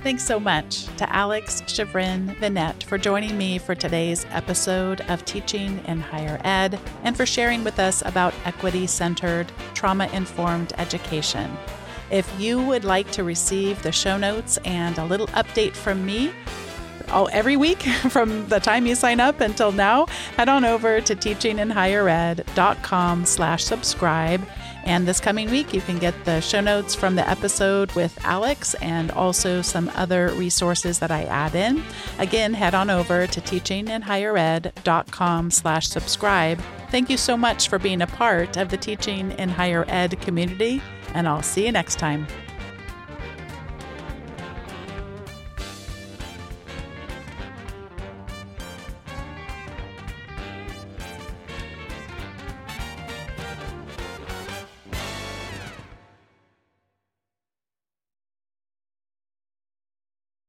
Thanks 0.03 0.24
so 0.24 0.40
much 0.40 0.86
to 0.96 1.14
Alex 1.14 1.61
Shevrin 1.66 2.34
Venet 2.36 2.84
for 2.84 2.96
joining 2.96 3.36
me 3.36 3.59
for 3.59 3.74
today's 3.74 4.24
episode 4.30 5.03
of 5.03 5.26
Teaching 5.26 5.84
in 5.86 6.01
Higher 6.01 6.40
Ed 6.42 6.80
and 7.05 7.14
for 7.14 7.26
sharing 7.26 7.64
with 7.64 7.78
us 7.78 8.03
about 8.07 8.32
equity 8.46 8.86
centered, 8.86 9.53
trauma 9.74 10.07
informed 10.14 10.72
education. 10.78 11.55
If 12.11 12.32
you 12.40 12.62
would 12.62 12.84
like 12.84 13.11
to 13.11 13.24
receive 13.24 13.82
the 13.82 13.92
show 13.92 14.16
notes 14.16 14.57
and 14.64 14.96
a 14.96 15.05
little 15.05 15.26
update 15.28 15.74
from 15.74 16.07
me, 16.07 16.32
all 17.11 17.28
every 17.30 17.59
week 17.59 17.82
from 18.09 18.48
the 18.48 18.59
time 18.59 18.86
you 18.86 18.94
sign 18.94 19.20
up 19.20 19.42
until 19.42 19.70
now, 19.70 20.07
head 20.38 20.48
on 20.48 20.64
over 20.64 21.03
to 21.03 21.14
teachinginhighered.com 21.14 23.26
slash 23.26 23.64
subscribe 23.64 24.48
and 24.91 25.07
this 25.07 25.20
coming 25.20 25.49
week, 25.53 25.72
you 25.72 25.80
can 25.80 26.01
get 26.01 26.24
the 26.24 26.41
show 26.41 26.61
notes 26.61 26.97
from 26.97 27.14
the 27.14 27.30
episode 27.30 27.93
with 27.93 28.18
Alex 28.24 28.74
and 28.82 29.12
also 29.12 29.62
some 29.62 29.88
other 29.95 30.30
resources 30.30 30.99
that 30.99 31.12
I 31.12 31.26
add 31.26 31.55
in. 31.55 31.84
Again, 32.18 32.55
head 32.55 32.74
on 32.74 32.91
over 32.91 33.28
to 33.28 33.41
teachinginhighered.com 33.41 35.51
slash 35.53 35.86
subscribe. 35.86 36.61
Thank 36.91 37.09
you 37.09 37.16
so 37.16 37.36
much 37.36 37.68
for 37.68 37.78
being 37.78 38.03
a 38.03 38.09
part 38.09 38.57
of 38.57 38.70
the 38.70 38.76
Teaching 38.76 39.30
in 39.38 39.49
Higher 39.49 39.84
Ed 39.86 40.20
community, 40.22 40.82
and 41.14 41.28
I'll 41.28 41.45
see 41.45 41.66
you 41.66 41.70
next 41.70 42.01
time. 42.01 42.26